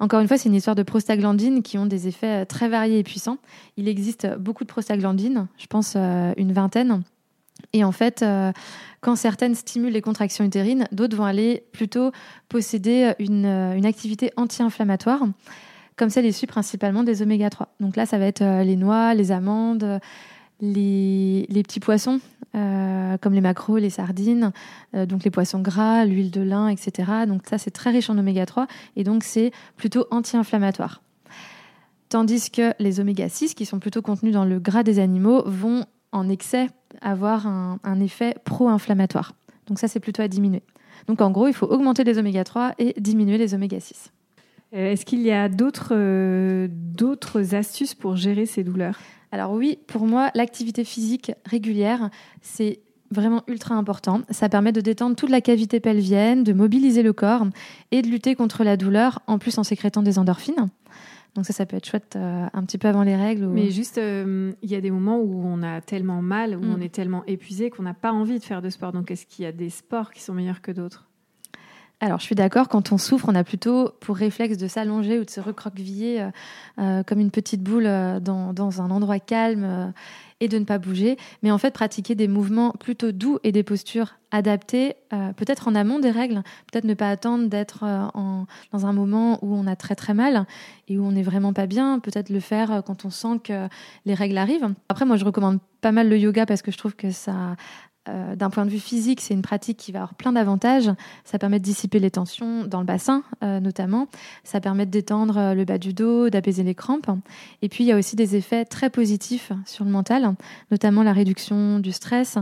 Encore 0.00 0.20
une 0.20 0.28
fois, 0.28 0.38
c'est 0.38 0.48
une 0.48 0.54
histoire 0.54 0.76
de 0.76 0.82
prostaglandines 0.82 1.62
qui 1.62 1.78
ont 1.78 1.86
des 1.86 2.08
effets 2.08 2.42
euh, 2.42 2.44
très 2.44 2.68
variés 2.68 2.98
et 2.98 3.02
puissants. 3.02 3.38
Il 3.76 3.88
existe 3.88 4.26
beaucoup 4.38 4.64
de 4.64 4.68
prostaglandines, 4.68 5.46
je 5.56 5.66
pense 5.66 5.94
euh, 5.96 6.32
une 6.36 6.52
vingtaine. 6.52 7.02
Et 7.72 7.82
en 7.82 7.92
fait, 7.92 8.24
quand 9.00 9.16
certaines 9.16 9.54
stimulent 9.54 9.92
les 9.92 10.02
contractions 10.02 10.44
utérines, 10.44 10.86
d'autres 10.92 11.16
vont 11.16 11.24
aller 11.24 11.64
plutôt 11.72 12.12
posséder 12.48 13.14
une, 13.18 13.46
une 13.46 13.86
activité 13.86 14.32
anti-inflammatoire, 14.36 15.22
comme 15.96 16.10
celle 16.10 16.26
issue 16.26 16.46
principalement 16.46 17.02
des 17.04 17.22
oméga 17.22 17.50
3. 17.50 17.74
Donc 17.80 17.96
là, 17.96 18.06
ça 18.06 18.18
va 18.18 18.26
être 18.26 18.42
les 18.62 18.76
noix, 18.76 19.14
les 19.14 19.32
amandes, 19.32 20.00
les, 20.60 21.62
petits 21.62 21.80
poissons, 21.80 22.20
euh, 22.54 23.16
comme 23.18 23.34
les 23.34 23.40
maquereaux, 23.40 23.78
les 23.78 23.90
sardines, 23.90 24.52
euh, 24.94 25.06
donc 25.06 25.24
les 25.24 25.30
poissons 25.30 25.60
gras, 25.60 26.04
l'huile 26.04 26.30
de 26.30 26.40
lin, 26.40 26.68
etc. 26.68 27.10
Donc 27.26 27.42
ça, 27.48 27.58
c'est 27.58 27.70
très 27.70 27.90
riche 27.90 28.10
en 28.10 28.18
oméga 28.18 28.46
3 28.46 28.66
et 28.96 29.04
donc 29.04 29.24
c'est 29.24 29.50
plutôt 29.76 30.06
anti-inflammatoire. 30.10 31.02
Tandis 32.08 32.50
que 32.50 32.72
les 32.78 33.00
oméga 33.00 33.28
6, 33.28 33.54
qui 33.54 33.66
sont 33.66 33.80
plutôt 33.80 34.02
contenus 34.02 34.32
dans 34.32 34.44
le 34.44 34.60
gras 34.60 34.82
des 34.82 34.98
animaux, 34.98 35.42
vont 35.46 35.84
en 36.12 36.28
excès 36.28 36.68
avoir 37.00 37.46
un, 37.46 38.00
effet 38.00 38.36
pro-inflammatoire. 38.44 39.32
Donc 39.66 39.80
ça, 39.80 39.88
c'est 39.88 40.00
plutôt 40.00 40.22
à 40.22 40.28
diminuer. 40.28 40.62
Donc 41.08 41.20
en 41.20 41.30
gros, 41.32 41.48
il 41.48 41.54
faut 41.54 41.66
augmenter 41.66 42.04
les 42.04 42.18
oméga 42.18 42.44
3 42.44 42.74
et 42.78 42.94
diminuer 43.00 43.36
les 43.36 43.54
oméga 43.54 43.80
6. 43.80 44.12
Euh, 44.74 44.92
est-ce 44.92 45.04
qu'il 45.04 45.22
y 45.22 45.30
a 45.30 45.48
d'autres 45.48 45.94
astuces 47.54 47.94
pour 47.94 48.16
gérer 48.16 48.46
ces 48.46 48.64
douleurs? 48.64 48.98
Alors 49.32 49.52
oui, 49.52 49.78
pour 49.86 50.06
moi, 50.06 50.30
l'activité 50.34 50.84
physique 50.84 51.32
régulière, 51.44 52.10
c'est 52.40 52.80
vraiment 53.10 53.42
ultra 53.48 53.74
important. 53.74 54.22
Ça 54.30 54.48
permet 54.48 54.72
de 54.72 54.80
détendre 54.80 55.16
toute 55.16 55.30
la 55.30 55.40
cavité 55.40 55.80
pelvienne, 55.80 56.44
de 56.44 56.52
mobiliser 56.52 57.02
le 57.02 57.12
corps 57.12 57.46
et 57.90 58.02
de 58.02 58.08
lutter 58.08 58.34
contre 58.34 58.64
la 58.64 58.76
douleur, 58.76 59.20
en 59.26 59.38
plus 59.38 59.58
en 59.58 59.62
sécrétant 59.62 60.02
des 60.02 60.18
endorphines. 60.18 60.68
Donc 61.34 61.46
ça, 61.46 61.52
ça 61.52 61.66
peut 61.66 61.76
être 61.76 61.86
chouette 61.86 62.14
euh, 62.16 62.46
un 62.52 62.62
petit 62.64 62.78
peu 62.78 62.86
avant 62.86 63.02
les 63.02 63.16
règles. 63.16 63.46
Mais 63.46 63.70
juste, 63.70 63.98
euh, 63.98 64.52
il 64.62 64.70
y 64.70 64.76
a 64.76 64.80
des 64.80 64.92
moments 64.92 65.18
où 65.18 65.42
on 65.44 65.62
a 65.62 65.80
tellement 65.80 66.22
mal, 66.22 66.56
où 66.56 66.60
mm. 66.60 66.74
on 66.76 66.80
est 66.80 66.94
tellement 66.94 67.24
épuisé 67.26 67.70
qu'on 67.70 67.82
n'a 67.82 67.94
pas 67.94 68.12
envie 68.12 68.38
de 68.38 68.44
faire 68.44 68.62
de 68.62 68.70
sport. 68.70 68.92
Donc 68.92 69.10
est-ce 69.10 69.26
qu'il 69.26 69.44
y 69.44 69.48
a 69.48 69.52
des 69.52 69.70
sports 69.70 70.12
qui 70.12 70.22
sont 70.22 70.32
meilleurs 70.32 70.62
que 70.62 70.70
d'autres? 70.70 71.08
Alors, 72.04 72.20
je 72.20 72.26
suis 72.26 72.34
d'accord, 72.34 72.68
quand 72.68 72.92
on 72.92 72.98
souffre, 72.98 73.30
on 73.30 73.34
a 73.34 73.44
plutôt 73.44 73.88
pour 74.00 74.16
réflexe 74.16 74.58
de 74.58 74.68
s'allonger 74.68 75.18
ou 75.18 75.24
de 75.24 75.30
se 75.30 75.40
recroqueviller 75.40 76.20
euh, 76.20 76.30
euh, 76.78 77.02
comme 77.02 77.18
une 77.18 77.30
petite 77.30 77.62
boule 77.62 77.86
euh, 77.86 78.20
dans, 78.20 78.82
un 78.82 78.90
endroit 78.90 79.18
calme 79.18 79.94
et 80.40 80.48
de 80.48 80.58
ne 80.58 80.66
pas 80.66 80.76
bouger. 80.76 81.16
Mais 81.42 81.50
en 81.50 81.56
fait, 81.56 81.70
pratiquer 81.70 82.14
des 82.14 82.28
mouvements 82.28 82.72
plutôt 82.72 83.10
doux 83.10 83.38
et 83.42 83.52
des 83.52 83.62
postures 83.62 84.16
adaptées, 84.30 84.96
peut-être 85.36 85.68
en 85.68 85.74
amont 85.74 86.00
des 86.00 86.10
règles, 86.10 86.42
peut-être 86.70 86.84
ne 86.84 86.94
pas 86.94 87.08
attendre 87.08 87.48
d'être 87.48 87.84
dans 88.72 88.86
un 88.86 88.92
moment 88.92 89.38
où 89.42 89.54
on 89.54 89.66
a 89.68 89.76
très 89.76 89.94
très 89.94 90.12
mal 90.12 90.44
et 90.88 90.98
où 90.98 91.06
on 91.06 91.12
n'est 91.12 91.22
vraiment 91.22 91.52
pas 91.52 91.66
bien, 91.66 92.00
peut-être 92.00 92.30
le 92.30 92.40
faire 92.40 92.82
quand 92.84 93.04
on 93.04 93.10
sent 93.10 93.38
que 93.44 93.68
les 94.06 94.14
règles 94.14 94.36
arrivent. 94.36 94.74
Après, 94.88 95.04
moi, 95.04 95.16
je 95.16 95.24
recommande 95.24 95.60
pas 95.80 95.92
mal 95.92 96.08
le 96.08 96.18
yoga 96.18 96.46
parce 96.46 96.62
que 96.62 96.72
je 96.72 96.78
trouve 96.78 96.96
que 96.96 97.12
ça 97.12 97.54
euh, 98.08 98.36
d'un 98.36 98.50
point 98.50 98.66
de 98.66 98.70
vue 98.70 98.80
physique, 98.80 99.20
c'est 99.22 99.32
une 99.32 99.42
pratique 99.42 99.78
qui 99.78 99.92
va 99.92 100.00
avoir 100.00 100.14
plein 100.14 100.32
d'avantages. 100.32 100.90
Ça 101.24 101.38
permet 101.38 101.58
de 101.58 101.64
dissiper 101.64 101.98
les 101.98 102.10
tensions 102.10 102.64
dans 102.64 102.80
le 102.80 102.84
bassin, 102.84 103.22
euh, 103.42 103.60
notamment. 103.60 104.08
Ça 104.42 104.60
permet 104.60 104.84
de 104.84 104.90
détendre 104.90 105.38
euh, 105.38 105.54
le 105.54 105.64
bas 105.64 105.78
du 105.78 105.94
dos, 105.94 106.28
d'apaiser 106.28 106.62
les 106.62 106.74
crampes. 106.74 107.10
Et 107.62 107.68
puis, 107.68 107.84
il 107.84 107.86
y 107.86 107.92
a 107.92 107.96
aussi 107.96 108.14
des 108.14 108.36
effets 108.36 108.66
très 108.66 108.90
positifs 108.90 109.52
sur 109.64 109.84
le 109.84 109.90
mental, 109.90 110.34
notamment 110.70 111.02
la 111.02 111.12
réduction 111.12 111.78
du 111.78 111.92
stress. 111.92 112.38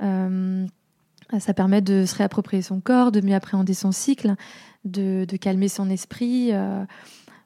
ça 0.00 1.54
permet 1.54 1.80
de 1.80 2.04
se 2.06 2.14
réapproprier 2.14 2.62
son 2.62 2.80
corps, 2.80 3.12
de 3.12 3.20
mieux 3.20 3.34
appréhender 3.34 3.74
son 3.74 3.92
cycle, 3.92 4.34
de, 4.84 5.24
de 5.26 5.36
calmer 5.36 5.68
son 5.68 5.90
esprit. 5.90 6.52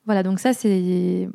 voilà, 0.04 0.22
donc 0.22 0.38
ça, 0.38 0.52
c'est 0.52 1.28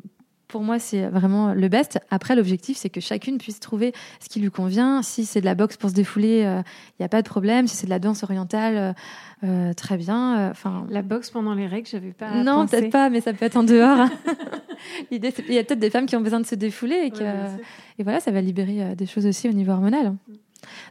pour 0.52 0.62
moi, 0.62 0.78
c'est 0.78 1.06
vraiment 1.08 1.54
le 1.54 1.68
best. 1.68 1.98
Après, 2.10 2.36
l'objectif, 2.36 2.76
c'est 2.76 2.90
que 2.90 3.00
chacune 3.00 3.38
puisse 3.38 3.58
trouver 3.58 3.94
ce 4.20 4.28
qui 4.28 4.38
lui 4.38 4.50
convient. 4.50 5.02
Si 5.02 5.24
c'est 5.24 5.40
de 5.40 5.46
la 5.46 5.54
boxe 5.54 5.78
pour 5.78 5.88
se 5.88 5.94
défouler, 5.94 6.40
il 6.40 6.46
euh, 6.46 6.62
n'y 7.00 7.06
a 7.06 7.08
pas 7.08 7.22
de 7.22 7.28
problème. 7.28 7.66
Si 7.66 7.74
c'est 7.74 7.86
de 7.86 7.90
la 7.90 7.98
danse 7.98 8.22
orientale, 8.22 8.76
euh, 8.76 8.92
euh, 9.44 9.72
très 9.72 9.96
bien. 9.96 10.50
Enfin, 10.50 10.86
la 10.90 11.00
boxe 11.00 11.30
pendant 11.30 11.54
les 11.54 11.66
règles, 11.66 11.88
j'avais 11.88 12.12
pas. 12.12 12.44
Non, 12.44 12.66
peut-être 12.66 12.90
pas, 12.90 13.08
mais 13.08 13.22
ça 13.22 13.32
peut 13.32 13.46
être 13.46 13.56
en 13.56 13.62
dehors. 13.62 14.06
L'idée, 15.10 15.32
il 15.48 15.54
y 15.54 15.58
a 15.58 15.64
peut-être 15.64 15.80
des 15.80 15.88
femmes 15.88 16.04
qui 16.04 16.16
ont 16.16 16.20
besoin 16.20 16.40
de 16.40 16.46
se 16.46 16.54
défouler 16.54 16.96
et, 16.96 17.12
et 17.98 18.02
voilà, 18.02 18.20
ça 18.20 18.30
va 18.30 18.42
libérer 18.42 18.94
des 18.94 19.06
choses 19.06 19.24
aussi 19.24 19.48
au 19.48 19.52
niveau 19.52 19.72
hormonal. 19.72 20.14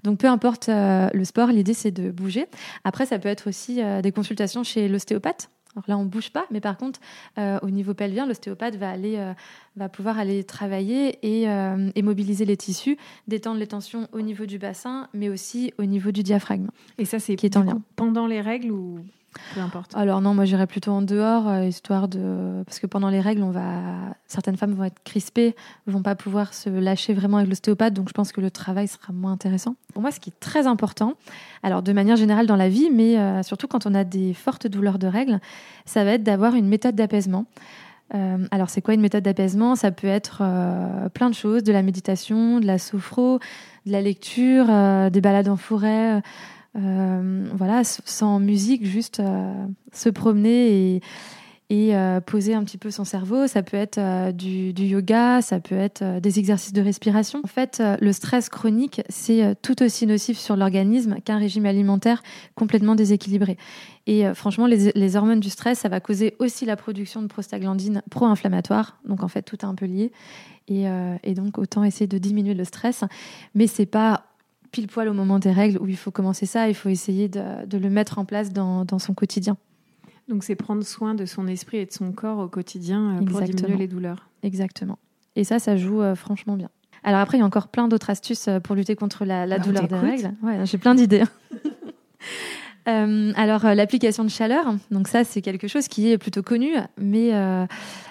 Donc 0.04 0.18
peu 0.18 0.28
importe 0.28 0.70
le 0.70 1.24
sport, 1.24 1.50
l'idée 1.50 1.74
c'est 1.74 1.92
de 1.92 2.10
bouger. 2.10 2.48
Après, 2.84 3.06
ça 3.06 3.20
peut 3.20 3.30
être 3.30 3.48
aussi 3.48 3.80
des 4.02 4.12
consultations 4.12 4.64
chez 4.64 4.88
l'ostéopathe. 4.88 5.50
Alors 5.76 5.86
là, 5.88 5.98
on 5.98 6.06
bouge 6.06 6.32
pas, 6.32 6.46
mais 6.52 6.60
par 6.60 6.78
contre, 6.78 7.00
euh, 7.38 7.58
au 7.62 7.70
niveau 7.70 7.94
pelvien, 7.94 8.26
l'ostéopathe 8.26 8.76
va 8.76 8.90
aller, 8.90 9.16
euh, 9.18 9.34
va 9.78 9.88
pouvoir 9.88 10.20
aller 10.20 10.44
travailler 10.44 11.18
euh, 11.24 11.92
et, 11.96 12.02
mobiliser 12.02 12.46
les 12.46 12.58
tissus, 12.58 12.98
détendre 13.28 13.60
les 13.60 13.68
tensions 13.68 14.08
au 14.12 14.22
niveau 14.22 14.46
du 14.46 14.58
bassin, 14.60 15.08
mais 15.14 15.30
aussi 15.30 15.74
au 15.78 15.86
niveau 15.86 16.12
du 16.12 16.24
diaphragme. 16.24 16.68
Et 16.98 17.06
ça, 17.06 17.20
c'est 17.20 17.36
qui 17.36 17.46
est 17.46 17.56
en 17.56 17.64
lien. 17.64 17.82
pendant 17.96 18.28
les 18.28 18.42
règles 18.42 18.72
ou 18.72 19.00
Alors 19.96 20.22
non, 20.22 20.34
moi 20.34 20.46
j'irais 20.46 20.68
plutôt 20.68 20.92
en 20.92 21.02
dehors, 21.02 21.48
euh, 21.48 21.66
histoire 21.66 22.08
de 22.08 22.64
parce 22.66 22.80
que 22.80 22.88
pendant 22.88 23.10
les 23.10 23.22
règles, 23.22 23.46
certaines 24.28 24.58
femmes 24.58 24.74
vont 24.74 24.84
être 24.84 25.02
crispées, 25.04 25.56
vont 25.88 26.02
pas 26.02 26.16
pouvoir 26.16 26.54
se 26.54 26.70
lâcher 26.70 27.14
vraiment 27.14 27.38
avec 27.38 27.50
l'ostéopathe, 27.50 27.94
donc 27.94 28.10
je 28.10 28.14
pense 28.14 28.32
que 28.32 28.42
le 28.42 28.52
travail 28.52 28.88
sera 28.88 29.14
moins 29.14 29.32
intéressant. 29.32 29.76
Pour 29.94 30.02
moi, 30.02 30.12
ce 30.12 30.20
qui 30.20 30.30
est 30.30 30.40
très 30.40 30.68
important, 30.68 31.14
alors 31.64 31.82
de 31.82 31.94
manière 31.94 32.16
générale 32.16 32.48
dans 32.48 32.56
la 32.56 32.70
vie, 32.70 32.90
mais 32.92 33.18
euh, 33.18 33.44
surtout 33.44 33.68
quand 33.68 33.86
on 33.86 33.94
a 33.94 34.04
des 34.04 34.34
fortes 34.34 34.68
douleurs 34.68 35.00
de 35.00 35.08
règles, 35.08 35.40
ça 35.86 36.04
va 36.04 36.12
être 36.12 36.24
d'avoir 36.24 36.56
une 36.56 36.68
méthode 36.68 36.96
d'apaisement. 36.96 37.46
Euh, 38.14 38.46
alors, 38.52 38.70
c'est 38.70 38.82
quoi 38.82 38.94
une 38.94 39.00
méthode 39.00 39.24
d'apaisement? 39.24 39.78
Ça 39.78 39.90
peut 39.92 40.08
être 40.08 40.44
plein 41.14 41.30
de 41.30 41.36
choses, 41.36 41.64
de 41.64 41.72
la 41.72 41.82
méditation, 41.82 42.60
de 42.60 42.66
la 42.66 42.78
sophro, 42.78 43.40
de 43.86 43.92
la 43.94 44.02
lecture, 44.02 44.66
des 45.10 45.22
balades 45.22 45.48
en 45.48 45.56
forêt, 45.56 46.22
voilà, 46.74 47.84
sans 47.84 48.40
musique, 48.40 48.86
juste 48.86 49.20
euh, 49.20 49.54
se 49.92 50.10
promener 50.10 50.96
et, 50.96 51.02
et 51.70 51.94
poser 52.26 52.54
un 52.54 52.66
petit 52.66 52.78
peu 52.78 52.92
son 52.92 53.06
cerveau. 53.06 53.48
Ça 53.48 53.64
peut 53.64 53.78
être 53.78 54.32
du, 54.32 54.74
yoga, 54.74 55.42
ça 55.42 55.62
peut 55.62 55.78
être 55.78 56.20
des 56.20 56.38
exercices 56.38 56.74
de 56.74 56.82
respiration. 56.82 57.40
En 57.46 57.48
fait, 57.48 57.82
le 58.02 58.12
stress 58.12 58.50
chronique, 58.50 59.02
c'est 59.08 59.56
tout 59.62 59.82
aussi 59.82 60.06
nocif 60.06 60.38
sur 60.38 60.58
l'organisme 60.58 61.16
qu'un 61.24 61.38
régime 61.38 61.66
alimentaire 61.66 62.24
complètement 62.56 62.94
déséquilibré. 62.96 63.58
Et 64.06 64.26
franchement, 64.34 64.68
les, 64.68 64.92
les, 64.94 65.16
hormones 65.16 65.40
du 65.40 65.50
stress, 65.50 65.80
ça 65.80 65.88
va 65.88 66.02
causer 66.02 66.36
aussi 66.40 66.66
la 66.66 66.76
production 66.76 67.22
de 67.22 67.28
prostaglandines 67.28 68.02
pro-inflammatoires. 68.12 68.98
Donc 69.06 69.24
en 69.24 69.30
fait, 69.30 69.44
tout 69.44 69.58
est 69.62 69.66
un 69.66 69.76
peu 69.76 69.86
lié. 69.86 70.12
Et, 70.68 70.88
et 71.24 71.34
donc 71.36 71.58
autant 71.58 71.86
essayer 71.86 72.08
de 72.08 72.18
diminuer 72.18 72.54
le 72.54 72.66
stress. 72.66 73.06
Mais 73.56 73.68
c'est 73.68 73.86
pas 73.86 74.26
pile 74.72 74.88
poil 74.88 75.08
au 75.08 75.14
moment 75.14 75.40
des 75.40 75.52
règles 75.52 75.78
où 75.80 75.88
il 75.88 75.98
faut 75.98 76.12
commencer 76.12 76.46
ça, 76.46 76.70
il 76.70 76.76
faut 76.76 76.90
essayer 76.90 77.28
de, 77.28 77.78
le 77.78 77.90
mettre 77.90 78.18
en 78.20 78.26
place 78.26 78.52
dans, 78.52 78.86
son 79.00 79.14
quotidien. 79.14 79.58
Donc 80.28 80.44
c'est 80.44 80.56
prendre 80.56 80.84
soin 80.84 81.14
de 81.14 81.26
son 81.26 81.48
esprit 81.48 81.78
et 81.78 81.86
de 81.86 81.92
son 81.92 82.12
corps 82.14 82.40
au 82.40 82.48
quotidien 82.48 83.18
euh, 83.18 83.26
pour 83.26 83.42
diminuer 83.42 83.76
les 83.76 83.88
douleurs. 83.88 84.30
Exactement. 84.44 84.98
Et 85.36 85.44
ça, 85.44 85.60
ça 85.60 85.76
joue 85.76 86.02
euh, 86.02 86.16
franchement 86.16 86.56
bien. 86.56 86.70
Alors 87.04 87.20
après, 87.20 87.38
il 87.38 87.42
y 87.42 87.44
a 87.44 87.46
encore 87.46 87.68
plein 87.68 87.88
d'autres 87.88 88.10
astuces 88.10 88.48
euh, 88.48 88.60
pour 88.60 88.76
lutter 88.76 88.96
contre 88.96 89.26
la, 89.26 89.60
douleur 89.60 89.88
des 89.88 89.96
règles. 89.96 90.34
Ouais, 90.42 90.66
j'ai 90.66 90.78
plein 90.78 90.96
d'idées. 90.96 91.24
alors 92.86 93.64
l'application 93.76 94.24
de 94.24 94.30
chaleur, 94.30 94.76
donc 94.90 95.08
ça 95.08 95.24
c'est 95.24 95.42
quelque 95.42 95.68
chose 95.68 95.88
qui 95.88 96.12
est 96.12 96.18
plutôt 96.18 96.44
connu, 96.44 96.74
mais 96.98 97.32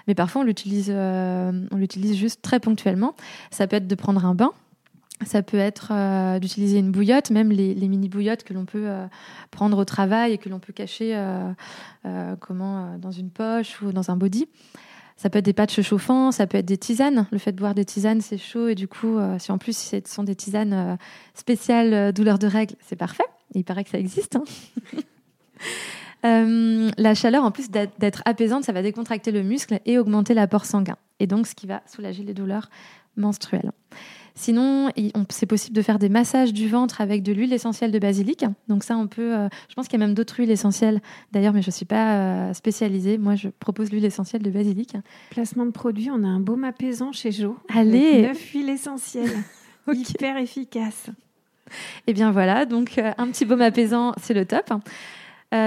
mais 0.07 0.15
parfois 0.15 0.43
on 0.43 0.45
l'utilise 0.45 0.91
on 0.91 1.77
l'utilise 1.77 2.17
juste 2.17 2.41
très 2.41 2.61
ponctuellement. 2.61 3.15
Ça 3.51 3.67
peut 3.67 3.77
être 3.77 3.89
de 3.89 3.95
prendre 3.95 4.25
un 4.25 4.35
bain 4.35 4.53
ça 5.27 5.43
peut 5.43 5.59
être 5.59 5.89
euh, 5.93 6.39
d'utiliser 6.39 6.79
une 6.79 6.91
bouillotte, 6.91 7.31
même 7.31 7.51
les, 7.51 7.75
mini 7.89 8.09
bouillottes 8.09 8.43
que 8.43 8.55
l'on 8.55 8.65
peut 8.65 8.89
euh, 8.89 9.07
prendre 9.51 9.79
au 9.79 9.85
travail 9.85 10.33
et 10.33 10.39
que 10.39 10.49
l'on 10.49 10.61
peut 10.61 10.73
cacher 10.73 11.13
euh, 11.15 12.37
comment 12.41 12.97
dans 12.99 13.11
une 13.11 13.31
poche 13.31 13.83
ou 13.83 13.93
dans 13.93 14.11
un 14.11 14.17
body. 14.17 14.49
Ça 15.17 15.29
peut 15.29 15.41
être 15.41 15.45
des 15.45 15.53
patchs 15.53 15.83
chauffants, 15.83 16.33
ça 16.33 16.47
peut 16.47 16.57
être 16.57 16.67
des 16.67 16.79
tisanes. 16.79 17.27
Le 17.31 17.37
fait 17.37 17.53
de 17.53 17.59
boire 17.59 17.75
des 17.75 17.85
tisanes, 17.85 18.23
c'est 18.23 18.39
chaud 18.39 18.69
et 18.69 18.75
du 18.75 18.89
coup, 18.89 19.19
si 19.39 19.53
en 19.53 19.59
plus 19.59 19.77
ce 19.77 20.01
sont 20.07 20.25
des 20.25 20.35
tisanes 20.35 20.97
spéciales 21.35 22.15
douleur 22.15 22.39
de 22.39 22.47
règles, 22.47 22.77
c'est 22.81 22.97
parfait. 22.97 23.27
Il 23.55 23.65
paraît 23.65 23.85
que 23.85 23.91
ça 23.91 23.99
existe. 23.99 24.37
Hein. 24.37 24.45
la 26.97 27.15
chaleur, 27.15 27.45
en 27.45 27.51
plus 27.51 27.71
d'être 27.71 28.23
apaisante, 28.25 28.65
ça 28.65 28.73
va 28.73 28.81
décontracter 28.81 29.31
le 29.31 29.43
muscle 29.43 29.79
et 29.85 29.99
augmenter 29.99 30.33
l'apport 30.33 30.65
sanguin. 30.65 30.97
Et 31.19 31.27
donc, 31.27 31.47
ce 31.47 31.55
qui 31.55 31.67
va 31.67 31.83
soulager 31.87 32.23
les 32.23 32.33
douleurs 32.33 32.71
menstruelles. 33.17 33.73
Sinon, 34.35 34.91
c'est 35.29 35.47
possible 35.47 35.77
de 35.77 35.83
faire 35.83 35.99
des 35.99 36.09
massages 36.09 36.53
du 36.53 36.69
ventre 36.69 37.01
avec 37.01 37.23
de 37.23 37.33
l'huile 37.33 37.53
essentielle 37.53 37.91
de 37.91 37.99
basilic. 37.99 38.45
Donc 38.69 38.85
ça, 38.85 38.97
on 38.97 39.07
peut. 39.07 39.35
Euh, 39.35 39.49
je 39.69 39.75
pense 39.75 39.87
qu'il 39.89 39.99
y 39.99 40.03
a 40.03 40.07
même 40.07 40.15
d'autres 40.15 40.37
huiles 40.39 40.51
essentielles 40.51 41.01
d'ailleurs, 41.33 41.53
mais 41.53 41.63
je 41.63 41.69
ne 41.69 41.73
suis 41.73 41.87
pas 41.87 42.15
euh, 42.15 42.55
spécialisée. 42.55 43.19
Moi, 43.19 43.35
je 43.35 43.49
propose 43.49 43.91
l'huile 43.91 44.05
essentielle 44.05 44.43
de 44.43 44.51
basilic. 44.51 44.97
Placement 45.31 45.67
de 45.67 45.71
produit, 45.71 46.11
on 46.11 46.23
a 46.25 46.29
un 46.29 46.41
baume 46.41 46.65
apaisant 46.65 47.13
chez 47.13 47.33
Jo. 47.33 47.57
Allez, 47.69 48.25
avec 48.25 48.27
neuf 48.29 48.51
huiles 48.53 48.71
essentielles, 48.71 49.39
hyper 49.93 50.37
efficace. 50.37 51.11
Et 51.69 51.73
eh 52.09 52.13
bien 52.15 52.33
voilà, 52.33 52.67
donc 52.67 52.99
euh, 52.99 53.13
un 53.17 53.29
petit 53.29 53.45
baume 53.45 53.61
apaisant, 53.61 54.13
c'est 54.21 54.35
le 54.35 54.45
top. 54.45 54.73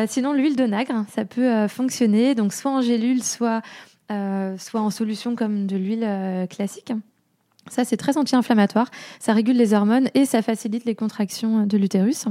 sinon, 0.08 0.34
l'huile 0.34 0.56
de 0.56 0.66
nagre, 0.66 1.06
ça 1.10 1.24
peut 1.26 1.68
fonctionner. 1.68 2.36
Donc 2.36 2.54
soit 2.54 2.72
en 2.72 2.82
gélule, 2.82 3.24
soit 3.24 3.62
soit 4.10 4.82
en 4.82 4.92
solution 4.92 5.36
comme 5.36 5.66
de 5.66 5.76
l'huile 5.76 6.48
classique. 6.50 6.94
Ça, 7.70 7.86
c'est 7.86 7.98
très 7.98 8.18
anti-inflammatoire. 8.18 8.90
Ça 9.20 9.34
régule 9.34 9.58
les 9.58 9.74
hormones 9.74 10.10
et 10.14 10.26
ça 10.26 10.42
facilite 10.42 10.86
les 10.86 10.96
contractions 10.96 11.66
de 11.66 11.78
l'utérus. 11.78 12.26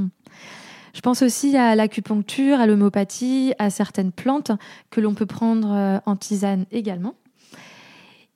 Je 0.94 1.00
pense 1.00 1.22
aussi 1.22 1.56
à 1.56 1.74
l'acupuncture, 1.74 2.60
à 2.60 2.66
l'homéopathie, 2.66 3.54
à 3.58 3.70
certaines 3.70 4.12
plantes 4.12 4.52
que 4.90 5.00
l'on 5.00 5.14
peut 5.14 5.26
prendre 5.26 5.72
euh, 5.72 5.98
en 6.04 6.16
tisane 6.16 6.66
également. 6.70 7.14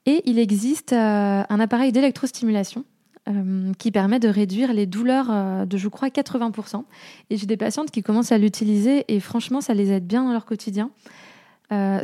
Et 0.06 0.22
il 0.24 0.38
existe 0.38 0.92
euh, 0.92 1.42
un 1.48 1.60
appareil 1.60 1.92
d'électrostimulation 1.92 2.84
euh, 3.28 3.72
qui 3.78 3.90
permet 3.90 4.20
de 4.20 4.28
réduire 4.28 4.72
les 4.72 4.86
douleurs 4.86 5.66
de, 5.66 5.76
je 5.76 5.88
crois, 5.88 6.08
80%. 6.08 6.84
Et 7.28 7.36
j'ai 7.36 7.46
des 7.46 7.56
patientes 7.56 7.90
qui 7.90 8.02
commencent 8.02 8.32
à 8.32 8.38
l'utiliser 8.38 9.04
et 9.08 9.20
franchement, 9.20 9.60
ça 9.60 9.74
les 9.74 9.90
aide 9.90 10.06
bien 10.06 10.24
dans 10.24 10.32
leur 10.32 10.46
quotidien. 10.46 10.90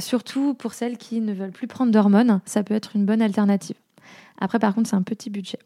surtout 0.01 0.55
pour 0.55 0.75
celles 0.75 0.99
qui 0.99 1.21
ne 1.21 1.33
veulent 1.33 1.53
plus 1.53 1.69
prendre 1.69 1.93
d'hormones, 1.93 2.41
ça 2.45 2.65
peut 2.65 2.75
être 2.75 2.97
une 2.97 3.07
bonne 3.07 3.23
alternative. 3.23 3.77
Après, 4.43 4.59
par 4.59 4.75
contre, 4.75 4.89
c'est 4.89 4.97
un 4.97 5.03
petit 5.03 5.31
budget. 5.31 5.61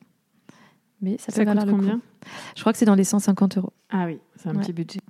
Mais 1.01 1.17
ça, 1.19 1.33
peut 1.33 1.45
valoir 1.45 1.65
le 1.65 1.73
combien 1.73 2.01
Je 2.55 2.61
crois 2.61 2.73
que 2.73 2.79
c'est 2.79 2.85
dans 2.85 2.95
les 2.95 3.05
150 3.05 3.57
euros. 3.57 3.73
Ah 3.89 4.05
oui, 4.05 4.19
c'est 4.37 4.51
un 4.51 4.55
petit 4.55 4.75
budget. 4.75 5.01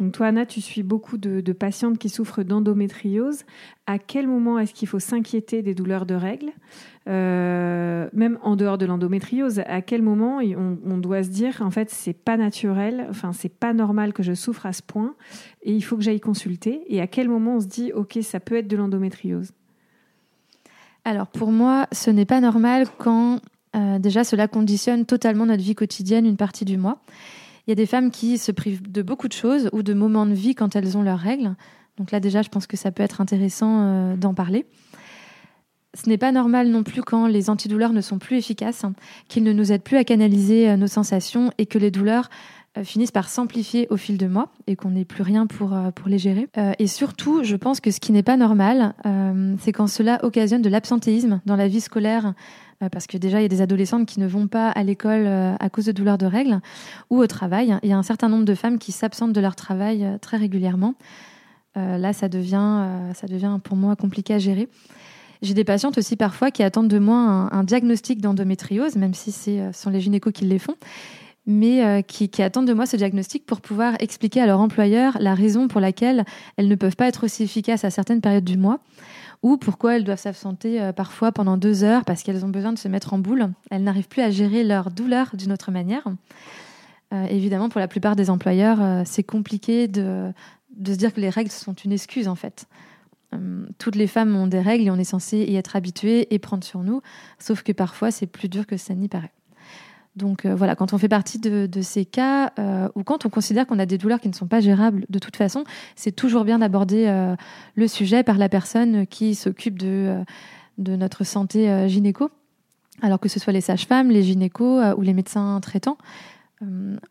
Donc 0.00 0.12
toi, 0.12 0.26
Anna, 0.26 0.44
tu 0.44 0.60
suis 0.60 0.82
beaucoup 0.82 1.16
de, 1.16 1.52
patientes 1.52 1.98
qui 1.98 2.08
souffrent 2.08 2.42
d'endométriose. 2.42 3.44
À 3.86 4.00
quel 4.00 4.26
moment 4.26 4.58
est-ce 4.58 4.74
qu'il 4.74 4.88
faut 4.88 4.98
s'inquiéter 4.98 5.62
des 5.62 5.74
douleurs 5.74 6.04
de 6.04 6.16
règles? 6.16 6.50
Euh, 7.08 8.08
Même 8.12 8.38
en 8.42 8.56
dehors 8.56 8.76
de 8.76 8.86
l'endométriose, 8.86 9.60
à 9.66 9.82
quel 9.82 10.02
moment 10.02 10.40
on, 10.40 10.98
doit 10.98 11.22
se 11.22 11.28
dire, 11.28 11.62
en 11.62 11.70
fait, 11.70 11.90
c'est 11.90 12.12
pas 12.12 12.36
naturel, 12.36 13.06
enfin, 13.08 13.32
c'est 13.32 13.48
pas 13.48 13.72
normal 13.72 14.12
que 14.12 14.24
je 14.24 14.34
souffre 14.34 14.66
à 14.66 14.72
ce 14.72 14.82
point 14.82 15.14
et 15.62 15.72
il 15.72 15.82
faut 15.82 15.96
que 15.96 16.02
j'aille 16.02 16.20
consulter? 16.20 16.82
Et 16.88 17.00
à 17.00 17.06
quel 17.06 17.28
moment 17.28 17.54
on 17.56 17.60
se 17.60 17.66
dit, 17.66 17.92
ok, 17.92 18.18
ça 18.22 18.40
peut 18.40 18.56
être 18.56 18.68
de 18.68 18.76
l'endométriose? 18.76 19.52
Alors 21.06 21.28
pour 21.28 21.52
moi, 21.52 21.86
ce 21.92 22.10
n'est 22.10 22.24
pas 22.24 22.40
normal 22.40 22.88
quand 22.98 23.38
euh, 23.76 24.00
déjà 24.00 24.24
cela 24.24 24.48
conditionne 24.48 25.06
totalement 25.06 25.46
notre 25.46 25.62
vie 25.62 25.76
quotidienne 25.76 26.26
une 26.26 26.36
partie 26.36 26.64
du 26.64 26.76
mois. 26.78 26.98
Il 27.66 27.70
y 27.70 27.72
a 27.72 27.76
des 27.76 27.86
femmes 27.86 28.10
qui 28.10 28.38
se 28.38 28.50
privent 28.50 28.90
de 28.90 29.02
beaucoup 29.02 29.28
de 29.28 29.32
choses 29.32 29.70
ou 29.72 29.84
de 29.84 29.94
moments 29.94 30.26
de 30.26 30.34
vie 30.34 30.56
quand 30.56 30.74
elles 30.74 30.98
ont 30.98 31.02
leurs 31.02 31.20
règles. 31.20 31.54
Donc 31.96 32.10
là 32.10 32.18
déjà, 32.18 32.42
je 32.42 32.48
pense 32.48 32.66
que 32.66 32.76
ça 32.76 32.90
peut 32.90 33.04
être 33.04 33.20
intéressant 33.20 33.82
euh, 33.82 34.16
d'en 34.16 34.34
parler. 34.34 34.66
Ce 35.94 36.08
n'est 36.08 36.18
pas 36.18 36.32
normal 36.32 36.70
non 36.70 36.82
plus 36.82 37.02
quand 37.02 37.28
les 37.28 37.50
antidouleurs 37.50 37.92
ne 37.92 38.00
sont 38.00 38.18
plus 38.18 38.36
efficaces, 38.36 38.84
qu'ils 39.28 39.44
ne 39.44 39.52
nous 39.52 39.70
aident 39.70 39.84
plus 39.84 39.98
à 39.98 40.04
canaliser 40.04 40.68
euh, 40.68 40.76
nos 40.76 40.88
sensations 40.88 41.52
et 41.56 41.66
que 41.66 41.78
les 41.78 41.92
douleurs 41.92 42.30
finissent 42.84 43.10
par 43.10 43.28
s'amplifier 43.28 43.86
au 43.90 43.96
fil 43.96 44.18
de 44.18 44.26
mois 44.26 44.48
et 44.66 44.76
qu'on 44.76 44.90
n'ait 44.90 45.04
plus 45.04 45.22
rien 45.22 45.46
pour, 45.46 45.72
euh, 45.72 45.90
pour 45.90 46.08
les 46.08 46.18
gérer. 46.18 46.48
Euh, 46.58 46.72
et 46.78 46.86
surtout, 46.86 47.42
je 47.42 47.56
pense 47.56 47.80
que 47.80 47.90
ce 47.90 48.00
qui 48.00 48.12
n'est 48.12 48.22
pas 48.22 48.36
normal, 48.36 48.94
c'est 49.60 49.72
quand 49.72 49.86
cela 49.86 50.18
occasionne 50.24 50.62
de 50.62 50.68
l'absentéisme 50.68 51.40
dans 51.46 51.56
la 51.56 51.68
vie 51.68 51.80
scolaire, 51.80 52.34
parce 52.92 53.06
que 53.06 53.16
déjà, 53.16 53.38
il 53.40 53.42
y 53.42 53.46
a 53.46 53.48
des 53.48 53.62
adolescentes 53.62 54.06
qui 54.06 54.20
ne 54.20 54.26
vont 54.26 54.48
pas 54.48 54.68
à 54.70 54.82
l'école 54.82 55.26
à 55.26 55.70
cause 55.70 55.86
de 55.86 55.92
douleurs 55.92 56.18
de 56.18 56.26
règles 56.26 56.60
ou 57.10 57.18
au 57.18 57.26
travail. 57.26 57.78
Il 57.82 57.88
y 57.88 57.92
a 57.92 57.98
un 57.98 58.02
certain 58.02 58.28
nombre 58.28 58.44
de 58.44 58.54
femmes 58.54 58.78
qui 58.78 58.92
s'absentent 58.92 59.32
de 59.32 59.40
leur 59.40 59.56
travail 59.56 60.06
très 60.20 60.36
régulièrement. 60.36 60.94
là, 61.74 62.12
ça 62.12 62.28
devient, 62.28 62.84
ça 63.14 63.26
devient 63.26 63.58
pour 63.62 63.76
moi 63.76 63.96
compliqué 63.96 64.34
à 64.34 64.38
gérer. 64.38 64.68
J'ai 65.42 65.54
des 65.54 65.64
patientes 65.64 65.98
aussi 65.98 66.16
parfois 66.16 66.50
qui 66.50 66.62
attendent 66.62 66.88
de 66.88 66.98
moi 66.98 67.16
un, 67.16 67.50
un 67.52 67.64
diagnostic 67.64 68.20
d'endométriose, 68.20 68.96
même 68.96 69.14
si 69.14 69.32
ce 69.32 69.70
sont 69.72 69.90
les 69.90 70.00
gynécos 70.00 70.32
qui 70.32 70.44
les 70.44 70.58
font 70.58 70.76
mais 71.46 71.84
euh, 71.84 72.02
qui, 72.02 72.42
attendent 72.42 72.66
de 72.66 72.72
moi 72.72 72.86
ce 72.86 72.96
diagnostic 72.96 73.46
pour 73.46 73.60
pouvoir 73.60 73.94
expliquer 74.00 74.40
à 74.40 74.46
leur 74.46 74.60
employeur 74.60 75.16
la 75.20 75.34
raison 75.34 75.68
pour 75.68 75.80
laquelle 75.80 76.24
elles 76.56 76.68
ne 76.68 76.74
peuvent 76.74 76.96
pas 76.96 77.06
être 77.06 77.24
aussi 77.24 77.44
efficaces 77.44 77.84
à 77.84 77.90
certaines 77.90 78.20
périodes 78.20 78.44
du 78.44 78.58
mois 78.58 78.80
ou 79.42 79.56
pourquoi 79.56 79.96
elles 79.96 80.04
doivent 80.04 80.18
s'absenter 80.18 80.80
euh, 80.80 80.92
parfois 80.92 81.30
pendant 81.30 81.56
deux 81.56 81.84
heures 81.84 82.04
parce 82.04 82.22
qu'elles 82.22 82.44
ont 82.44 82.48
besoin 82.48 82.72
de 82.72 82.78
se 82.78 82.88
mettre 82.88 83.14
en 83.14 83.18
boule. 83.18 83.50
Elles 83.70 83.84
n'arrivent 83.84 84.08
plus 84.08 84.22
à 84.22 84.30
gérer 84.30 84.64
leur 84.64 84.90
douleur 84.90 85.30
d'une 85.34 85.52
autre 85.52 85.70
manière. 85.70 86.06
Euh, 87.12 87.24
évidemment, 87.26 87.68
pour 87.68 87.80
la 87.80 87.86
plupart 87.86 88.16
des 88.16 88.28
employeurs, 88.28 89.06
c'est 89.06 89.22
compliqué 89.22 89.86
de, 89.86 90.32
de, 90.76 90.92
se 90.92 90.98
dire 90.98 91.14
que 91.14 91.20
les 91.20 91.30
règles 91.30 91.50
sont 91.50 91.74
une 91.74 91.92
excuse 91.92 92.26
en 92.26 92.34
fait. 92.34 92.66
toutes 93.78 93.94
les 93.94 94.08
femmes 94.08 94.34
ont 94.34 94.48
des 94.48 94.60
règles 94.60 94.86
et 94.86 94.90
on 94.90 94.96
est 94.96 95.04
censé 95.04 95.38
y 95.38 95.54
être 95.54 95.76
habitué 95.76 96.34
et 96.34 96.40
prendre 96.40 96.64
sur 96.64 96.80
nous, 96.80 97.02
sauf 97.38 97.62
que 97.62 97.70
parfois 97.70 98.10
c'est 98.10 98.26
plus 98.26 98.48
dur 98.48 98.66
que 98.66 98.76
ça 98.76 98.94
n'y 98.94 99.06
paraît. 99.06 99.35
Donc 100.16 100.46
euh, 100.46 100.54
voilà, 100.54 100.74
quand 100.74 100.94
on 100.94 100.98
fait 100.98 101.08
partie 101.08 101.38
de, 101.38 101.68
ces 101.82 102.06
cas 102.06 102.52
euh, 102.58 102.88
ou 102.94 103.04
quand 103.04 103.26
on 103.26 103.28
considère 103.28 103.66
qu'on 103.66 103.78
a 103.78 103.86
des 103.86 103.98
douleurs 103.98 104.20
qui 104.20 104.28
ne 104.28 104.34
sont 104.34 104.46
pas 104.46 104.60
gérables 104.60 105.04
de 105.10 105.18
toute 105.18 105.36
façon, 105.36 105.64
c'est 105.94 106.12
toujours 106.12 106.44
bien 106.44 106.58
d'aborder 106.58 107.06
euh, 107.06 107.36
le 107.74 107.86
sujet 107.86 108.22
par 108.22 108.38
la 108.38 108.48
personne 108.48 109.06
qui 109.06 109.34
s'occupe 109.34 109.78
de, 109.78 110.24
notre 110.78 111.24
santé 111.24 111.88
gynéco, 111.88 112.30
alors 113.02 113.20
que 113.20 113.28
ce 113.28 113.38
soit 113.38 113.52
les 113.52 113.60
sages-femmes, 113.60 114.10
les 114.10 114.22
gynécos 114.22 114.82
ou 114.96 115.02
les 115.02 115.14
médecins 115.14 115.58
traitants. 115.60 115.96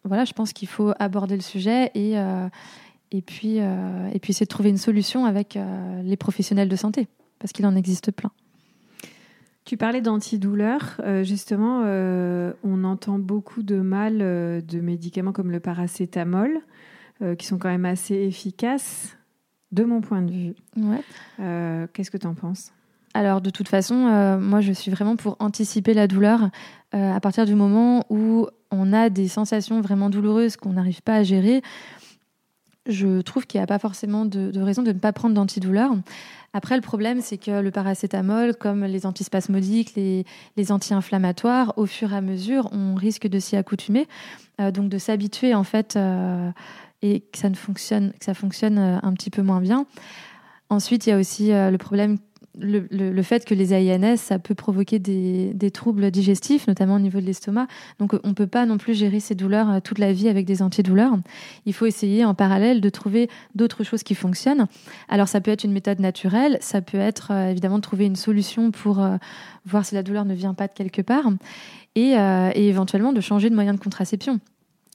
voilà, 0.03 0.25
je 0.25 0.33
pense 0.33 0.53
qu'il 0.53 0.67
faut 0.67 0.93
aborder 0.99 1.35
le 1.35 1.41
sujet 1.41 1.91
et, 1.95 2.13
et, 3.11 3.21
puis, 3.23 3.57
et 3.57 4.19
puis 4.21 4.31
essayer 4.31 4.45
de 4.45 4.49
trouver 4.49 4.69
une 4.69 4.77
solution 4.77 5.25
avec 5.25 5.57
les 6.03 6.15
professionnels 6.15 6.69
de 6.69 6.75
santé, 6.75 7.07
parce 7.39 7.53
qu'il 7.53 7.65
en 7.65 7.75
existe 7.75 8.11
plein. 8.11 8.31
Tu 9.65 9.77
parlais 9.77 10.01
d'antidouleurs. 10.01 11.01
Euh, 11.03 11.23
justement, 11.23 11.81
euh, 11.85 12.53
on 12.63 12.83
entend 12.83 13.17
beaucoup 13.17 13.63
de 13.63 13.77
mal 13.77 14.19
euh, 14.21 14.61
de 14.61 14.79
médicaments 14.79 15.31
comme 15.31 15.51
le 15.51 15.59
paracétamol, 15.59 16.59
qui 17.37 17.45
sont 17.45 17.57
quand 17.57 17.69
même 17.69 17.85
assez 17.85 18.13
efficaces, 18.13 19.17
de 19.71 19.85
mon 19.85 20.01
point 20.01 20.21
de 20.21 20.31
vue. 20.31 20.53
Qu'est-ce 21.93 22.11
que 22.11 22.17
tu 22.17 22.27
en 22.27 22.33
penses? 22.33 22.73
Alors 23.13 23.39
de 23.39 23.49
toute 23.49 23.69
façon, 23.69 23.95
moi 24.41 24.59
je 24.59 24.73
suis 24.73 24.91
vraiment 24.91 25.15
pour 25.15 25.37
anticiper 25.39 25.93
la 25.93 26.07
douleur 26.07 26.49
à 26.91 27.19
partir 27.21 27.45
du 27.45 27.55
moment 27.55 28.03
où 28.09 28.47
on 28.69 28.91
a 28.91 29.09
des 29.09 29.29
sensations 29.29 29.79
vraiment 29.79 30.09
douloureuses 30.09 30.57
qu'on 30.57 30.73
n'arrive 30.73 31.01
pas 31.03 31.15
à 31.15 31.23
gérer. 31.23 31.61
Je 32.85 33.21
trouve 33.21 33.47
qu'il 33.47 33.59
n'y 33.59 33.63
a 33.63 33.67
pas 33.67 33.79
forcément 33.79 34.25
de, 34.25 34.59
raison 34.59 34.83
de 34.83 34.91
ne 34.91 34.99
pas 34.99 35.13
prendre 35.13 35.35
d'antidouleur. 35.35 35.91
Après, 36.53 36.75
le 36.75 36.81
problème, 36.81 37.21
c'est 37.21 37.37
que 37.37 37.61
le 37.61 37.71
paracétamol, 37.71 38.55
comme 38.55 38.85
les 38.85 39.05
antispasmodiques, 39.05 39.95
les, 39.95 40.71
anti-inflammatoires, 40.71 41.73
au 41.77 41.85
fur 41.85 42.13
et 42.13 42.15
à 42.15 42.21
mesure, 42.21 42.69
on 42.71 42.95
risque 42.95 43.27
de 43.27 43.39
s'y 43.39 43.55
accoutumer, 43.55 44.07
euh, 44.61 44.71
donc 44.71 44.89
de 44.89 44.97
s'habituer 44.97 45.53
en 45.53 45.63
fait, 45.63 45.95
euh, 45.95 46.49
et 47.01 47.21
que 47.21 47.37
ça 47.37 47.49
ne 47.49 47.55
fonctionne, 47.55 48.13
que 48.13 48.25
ça 48.25 48.33
fonctionne 48.33 48.77
euh, 48.77 48.97
un 49.01 49.13
petit 49.13 49.29
peu 49.29 49.41
moins 49.41 49.61
bien. 49.61 49.85
Ensuite, 50.69 51.05
il 51.05 51.09
y 51.09 51.13
a 51.13 51.17
aussi 51.17 51.49
le 51.51 51.77
problème 51.77 52.17
le, 52.59 53.21
fait 53.21 53.45
que 53.45 53.53
les 53.53 53.73
AINS, 53.73 54.17
ça 54.17 54.39
peut 54.39 54.55
provoquer 54.55 54.99
des, 54.99 55.71
troubles 55.71 56.11
digestifs, 56.11 56.67
notamment 56.67 56.95
au 56.95 56.99
niveau 56.99 57.19
de 57.19 57.25
l'estomac. 57.25 57.67
Donc, 57.99 58.13
on 58.23 58.29
ne 58.29 58.33
peut 58.33 58.47
pas 58.47 58.65
non 58.65 58.77
plus 58.77 58.93
gérer 58.93 59.19
ces 59.19 59.35
douleurs 59.35 59.69
euh, 59.69 59.79
toute 59.79 59.99
la 59.99 60.13
vie 60.13 60.29
avec 60.29 60.45
des 60.45 60.61
antidouleurs. 60.61 61.13
Il 61.65 61.73
faut 61.73 61.85
essayer 61.85 62.23
en 62.23 62.33
parallèle 62.33 62.81
de 62.81 62.89
trouver 62.89 63.29
d'autres 63.55 63.83
choses 63.83 64.03
qui 64.03 64.15
fonctionnent. 64.15 64.67
Alors, 65.09 65.27
ça 65.27 65.41
peut 65.41 65.51
être 65.51 65.63
une 65.63 65.71
méthode 65.71 65.99
naturelle, 65.99 66.57
ça 66.61 66.81
peut 66.81 66.99
être 66.99 67.31
euh, 67.31 67.49
évidemment 67.49 67.77
de 67.77 67.83
trouver 67.83 68.05
une 68.05 68.15
solution 68.15 68.71
pour 68.71 68.99
euh, 68.99 69.17
voir 69.65 69.85
si 69.85 69.95
la 69.95 70.03
douleur 70.03 70.25
ne 70.25 70.33
vient 70.33 70.53
pas 70.53 70.67
de 70.67 70.73
quelque 70.73 71.01
part, 71.01 71.29
et, 71.95 72.11
et 72.55 72.67
éventuellement 72.67 73.13
de 73.13 73.21
changer 73.21 73.49
de 73.49 73.55
moyen 73.55 73.73
de 73.73 73.79
contraception. 73.79 74.41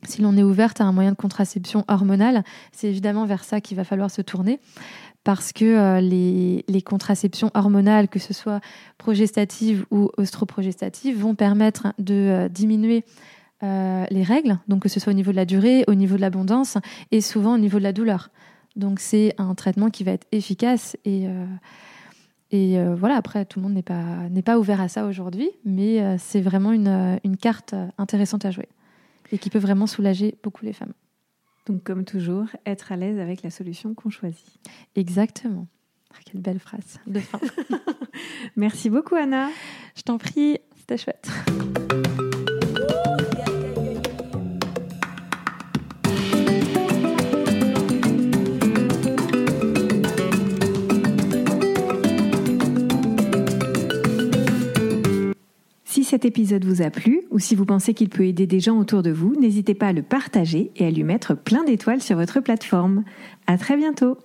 Si 0.04 0.22
l'on 0.22 0.36
est 0.36 0.42
ouverte 0.42 0.80
à 0.80 0.84
un 0.84 0.92
moyen 0.92 1.10
de 1.10 1.16
contraception 1.16 1.84
hormonal, 1.88 2.42
c'est 2.72 2.88
évidemment 2.88 3.26
vers 3.26 3.44
ça 3.44 3.60
qu'il 3.60 3.76
va 3.76 3.84
falloir 3.84 4.10
se 4.10 4.22
tourner. 4.22 4.60
Parce 5.22 5.52
que 5.52 5.64
euh, 5.64 6.00
les, 6.00 6.82
contraceptions 6.82 7.50
hormonales, 7.54 8.08
que 8.08 8.18
ce 8.18 8.32
soit 8.32 8.60
progestatives 8.96 9.84
ou 9.90 10.10
ostroprogestatives, 10.16 11.18
vont 11.18 11.34
permettre 11.34 11.88
de 11.98 12.14
euh, 12.14 12.48
diminuer 12.48 13.04
euh, 13.62 14.06
les 14.10 14.22
règles, 14.22 14.58
donc 14.68 14.82
que 14.82 14.88
ce 14.88 14.98
soit 14.98 15.12
au 15.12 15.16
niveau 15.16 15.32
de 15.32 15.36
la 15.36 15.44
durée, 15.44 15.84
au 15.88 15.94
niveau 15.94 16.16
de 16.16 16.22
l'abondance 16.22 16.78
et 17.10 17.20
souvent 17.20 17.54
au 17.54 17.58
niveau 17.58 17.78
de 17.78 17.82
la 17.82 17.92
douleur. 17.92 18.30
Donc 18.76 19.00
c'est 19.00 19.34
un 19.36 19.54
traitement 19.54 19.90
qui 19.90 20.04
va 20.04 20.12
être 20.12 20.26
efficace 20.32 20.96
et, 21.04 21.26
et 22.52 22.78
voilà, 22.94 23.16
après 23.16 23.44
tout 23.44 23.58
le 23.58 23.64
monde 23.64 23.74
n'est 23.74 23.82
pas, 23.82 24.28
pas 24.44 24.58
ouvert 24.60 24.80
à 24.80 24.86
ça 24.86 25.04
aujourd'hui, 25.06 25.50
mais 25.64 26.16
c'est 26.18 26.40
vraiment 26.40 26.70
une, 26.70 27.18
une 27.24 27.36
carte 27.36 27.74
intéressante 27.98 28.44
à 28.44 28.52
jouer 28.52 28.68
et 29.30 29.38
qui 29.38 29.50
peut 29.50 29.58
vraiment 29.58 29.86
soulager 29.86 30.36
beaucoup 30.42 30.64
les 30.64 30.72
femmes. 30.72 30.92
Donc, 31.66 31.82
comme 31.84 32.04
toujours, 32.04 32.46
être 32.66 32.92
à 32.92 32.96
l'aise 32.96 33.18
avec 33.18 33.42
la 33.42 33.50
solution 33.50 33.94
qu'on 33.94 34.10
choisit. 34.10 34.58
Exactement. 34.96 35.68
Ah, 36.12 36.18
quelle 36.24 36.40
belle 36.40 36.58
phrase 36.58 36.98
de 37.06 37.20
fin. 37.20 37.38
Merci 38.56 38.90
beaucoup, 38.90 39.14
Anna. 39.14 39.50
Je 39.94 40.02
t'en 40.02 40.18
prie, 40.18 40.58
c'était 40.76 40.96
chouette. 40.96 41.30
Cet 56.10 56.24
épisode 56.24 56.64
vous 56.64 56.82
a 56.82 56.90
plu 56.90 57.22
ou 57.30 57.38
si 57.38 57.54
vous 57.54 57.64
pensez 57.64 57.94
qu'il 57.94 58.08
peut 58.08 58.26
aider 58.26 58.48
des 58.48 58.58
gens 58.58 58.76
autour 58.80 59.00
de 59.00 59.12
vous, 59.12 59.36
n'hésitez 59.36 59.74
pas 59.74 59.86
à 59.86 59.92
le 59.92 60.02
partager 60.02 60.72
et 60.74 60.84
à 60.84 60.90
lui 60.90 61.04
mettre 61.04 61.36
plein 61.36 61.62
d'étoiles 61.62 62.02
sur 62.02 62.16
votre 62.16 62.40
plateforme. 62.40 63.04
À 63.46 63.56
très 63.56 63.76
bientôt! 63.76 64.18